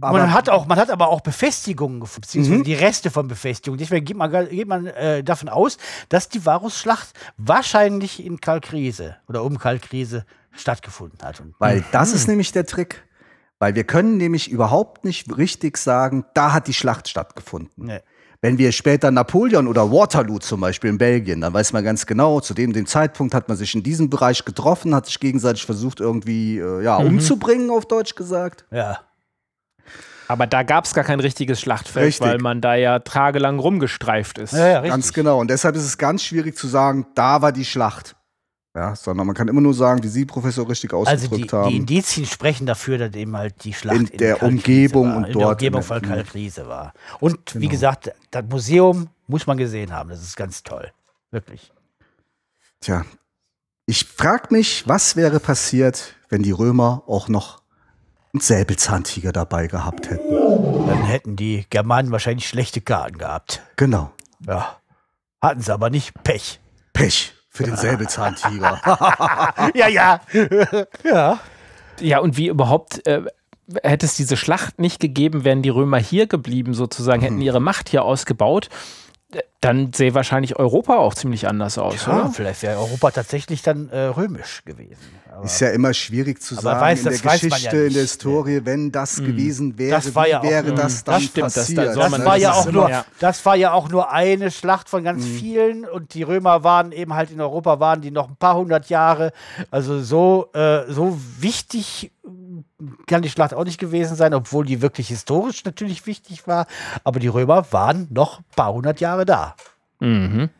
[0.00, 2.64] aber, man hat auch, man hat aber auch Befestigungen gefunden, beziehungsweise Mhm.
[2.64, 3.78] die Reste von Befestigungen.
[3.78, 5.78] Deswegen geht man, geht man äh, davon aus,
[6.08, 11.40] dass die Varusschlacht wahrscheinlich in Kalkriese oder um Kalkriese stattgefunden hat.
[11.40, 13.02] Und weil das ist nämlich der Trick.
[13.58, 17.86] Weil wir können nämlich überhaupt nicht richtig sagen, da hat die Schlacht stattgefunden.
[17.86, 18.00] Nee.
[18.42, 22.40] Wenn wir später Napoleon oder Waterloo zum Beispiel in Belgien, dann weiß man ganz genau,
[22.40, 26.00] zu dem, dem Zeitpunkt hat man sich in diesem Bereich getroffen, hat sich gegenseitig versucht,
[26.00, 27.06] irgendwie äh, ja, Mhm.
[27.06, 28.66] umzubringen, auf Deutsch gesagt.
[28.70, 28.98] ja.
[30.28, 32.26] Aber da gab es gar kein richtiges Schlachtfeld, Richtig.
[32.26, 34.52] weil man da ja tagelang rumgestreift ist.
[34.52, 34.80] Ja, ja.
[34.80, 35.38] Ganz genau.
[35.40, 38.16] Und deshalb ist es ganz schwierig zu sagen, da war die Schlacht.
[38.74, 41.70] Ja, sondern man kann immer nur sagen, wie Sie, Professor, richtig Also die, ausgedrückt haben.
[41.70, 45.24] die Indizien sprechen dafür, dass eben halt die Schlacht In der Kalkriese Umgebung war, und
[45.24, 46.02] in dort der in Umgebung der- von mhm.
[46.14, 46.92] Kalkriese war.
[47.20, 47.70] Und wie Genau.
[47.70, 50.10] gesagt, das Museum muss man gesehen haben.
[50.10, 50.92] Das ist ganz toll.
[51.30, 51.72] Wirklich.
[52.80, 53.06] Tja,
[53.86, 57.62] ich frage mich, was wäre passiert, wenn die Römer auch noch
[58.32, 60.34] einen Säbelzahntiger dabei gehabt hätten.
[60.86, 63.62] Dann hätten die Germanen wahrscheinlich schlechte Karten gehabt.
[63.76, 64.12] Genau.
[64.46, 64.76] Ja.
[65.40, 66.12] Hatten sie aber nicht.
[66.22, 66.60] Pech.
[66.92, 68.80] Pech für den Säbelzahntiger.
[69.74, 70.20] ja, ja.
[71.04, 71.40] ja.
[72.00, 73.22] Ja, und wie überhaupt äh,
[73.82, 77.88] hätte es diese Schlacht nicht gegeben, wären die Römer hier geblieben, sozusagen, hätten ihre Macht
[77.88, 78.68] hier ausgebaut,
[79.60, 82.28] dann sähe wahrscheinlich Europa auch ziemlich anders aus, Ja, oder?
[82.30, 84.96] vielleicht wäre Europa tatsächlich dann äh, römisch gewesen.
[85.32, 87.92] Aber Ist ja immer schwierig zu sagen weiß- in der das man ja Geschichte, in
[87.92, 88.02] der.
[88.02, 90.76] Historie, wenn das gewesen wäre, Das war wie ja auch- wäre Mhm.
[90.76, 91.96] das dann Das stimmt, das- passiert?
[91.96, 95.24] das man- war ja auch nur, das war ja auch nur eine Schlacht von ganz
[95.24, 98.88] vielen und die Römer waren eben halt in Europa waren die noch ein paar hundert
[98.88, 99.32] Jahre.
[99.72, 102.12] Also so äh, so wichtig
[103.06, 106.66] kann die Schlacht auch nicht gewesen sein, obwohl die wirklich historisch natürlich wichtig war.
[107.04, 109.56] Aber die Römer waren noch ein paar hundert Jahre da.
[110.00, 110.50] Mhm.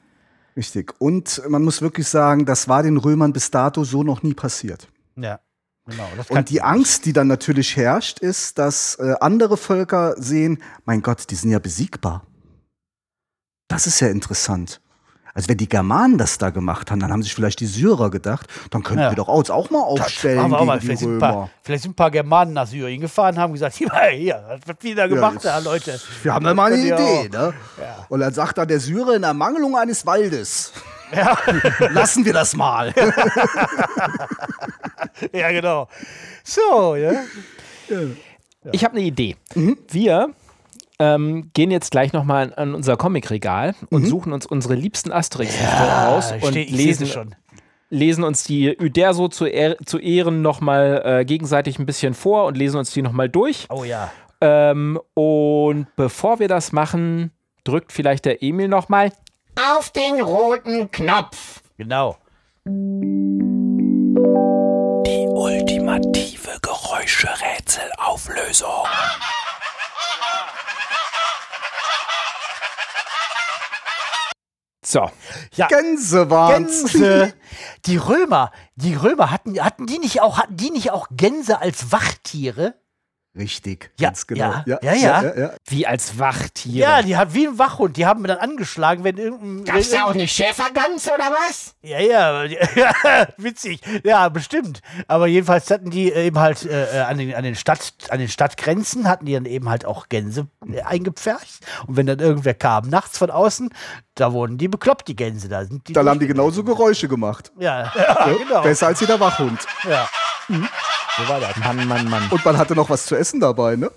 [0.57, 0.95] Richtig.
[0.99, 4.89] Und man muss wirklich sagen, das war den Römern bis dato so noch nie passiert.
[5.17, 5.41] Ja,
[5.85, 6.09] genau.
[6.29, 11.31] Und die Angst, die dann natürlich herrscht, ist, dass äh, andere Völker sehen, mein Gott,
[11.31, 12.27] die sind ja besiegbar.
[13.69, 14.81] Das ist ja interessant.
[15.37, 18.47] Also wenn die Germanen das da gemacht haben, dann haben sich vielleicht die Syrer gedacht,
[18.71, 19.11] dann könnten Ja.
[19.11, 20.79] wir doch uns auch mal aufstellen Machen wir auch gegen mal.
[20.81, 21.33] die Vielleicht sind, ein Römer.
[21.33, 24.97] paar, vielleicht sind ein paar Germanen nach Syrien gefahren, haben gesagt, hier, hier was wir
[24.97, 26.01] da gemacht das- haben, Leute.
[26.23, 27.53] Wir haben da mal eine Idee, ne?
[28.09, 30.73] Und dann sagt dann der Syrer in Ermangelung eines Waldes.
[31.91, 32.93] Lassen wir das mal.
[35.33, 35.89] Ja, genau.
[36.45, 37.13] So, ja.
[38.73, 39.37] Ich habe eine Idee.
[39.91, 40.31] Wir
[40.99, 46.33] ähm, gehen jetzt gleich nochmal an unser Comicregal und suchen uns unsere liebsten Asterix-Hefte raus
[46.33, 47.35] und Ste- ich sehe lesen,
[47.91, 52.57] lesen uns die Uderso zu, ehr zu Ehren nochmal äh, gegenseitig ein bisschen vor und
[52.57, 53.67] lesen uns die nochmal durch.
[53.71, 54.11] Oh ja.
[54.41, 57.31] Ähm, und bevor wir das machen,
[57.65, 59.13] drückt vielleicht der Emil nochmal.
[59.79, 61.63] Auf den roten Knopf.
[61.79, 62.17] Genau.
[65.07, 68.69] Die ultimative Geräuscherätselauflösung.
[74.89, 75.11] So,
[75.57, 75.67] Ja.
[75.67, 76.93] Gänse waren's.
[76.93, 77.35] Gänse.
[77.87, 81.91] Die Römer, die Römer hatten, hatten die nicht auch, hatten die nicht auch Gänse als
[81.91, 82.75] Wachtiere?
[83.37, 84.55] Richtig, Ja, ganz genau.
[84.65, 85.51] ja, ja, ja.
[85.67, 86.79] wie als Wachtiere.
[86.79, 89.75] Ja, die haben wie ein Wachhund, die haben dann angeschlagen, wenn irgendein.
[89.75, 91.75] Gab's da auch eine Schäfergans oder was?
[91.83, 93.81] Ja, ja, witzig.
[94.05, 94.81] Ja, bestimmt.
[95.07, 98.29] Aber jedenfalls hatten die äh, eben halt äh, an, den, an, den Stadt, an den
[98.29, 101.67] Stadtgrenzen hatten die dann eben halt auch Gänse äh, eingepfercht.
[101.87, 103.71] Und wenn dann irgendwer kam nachts von außen,
[104.15, 105.49] da wurden die bekloppt, die Gänse.
[105.49, 107.53] Da sind die Dann haben die genauso Geräusche gemacht.
[107.59, 108.63] Ja, ja genau.
[108.63, 109.61] Besser als jeder Wachhund.
[109.89, 110.09] Ja.
[110.49, 111.57] So war das.
[111.57, 112.29] Mann, Mann, Mann.
[112.31, 113.91] Und man hatte noch was zu essen dabei, ne?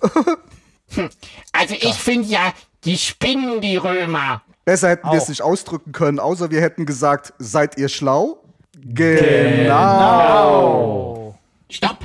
[1.51, 2.51] Also ich finde ja,
[2.83, 4.41] die spinnen die Römer.
[4.65, 8.43] Besser hätten wir es nicht ausdrücken können, außer wir hätten gesagt, seid ihr schlau?
[8.75, 9.69] Genau.
[11.69, 11.99] Stopp!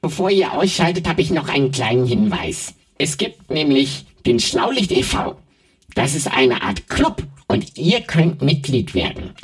[0.00, 2.72] Bevor ihr ausschaltet, habe ich noch einen kleinen Hinweis.
[2.96, 5.36] Es gibt nämlich den Schlaulicht e.V.
[5.94, 9.34] Das ist eine Art Club und ihr könnt Mitglied werden.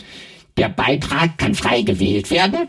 [0.56, 2.68] Der Beitrag kann frei gewählt werden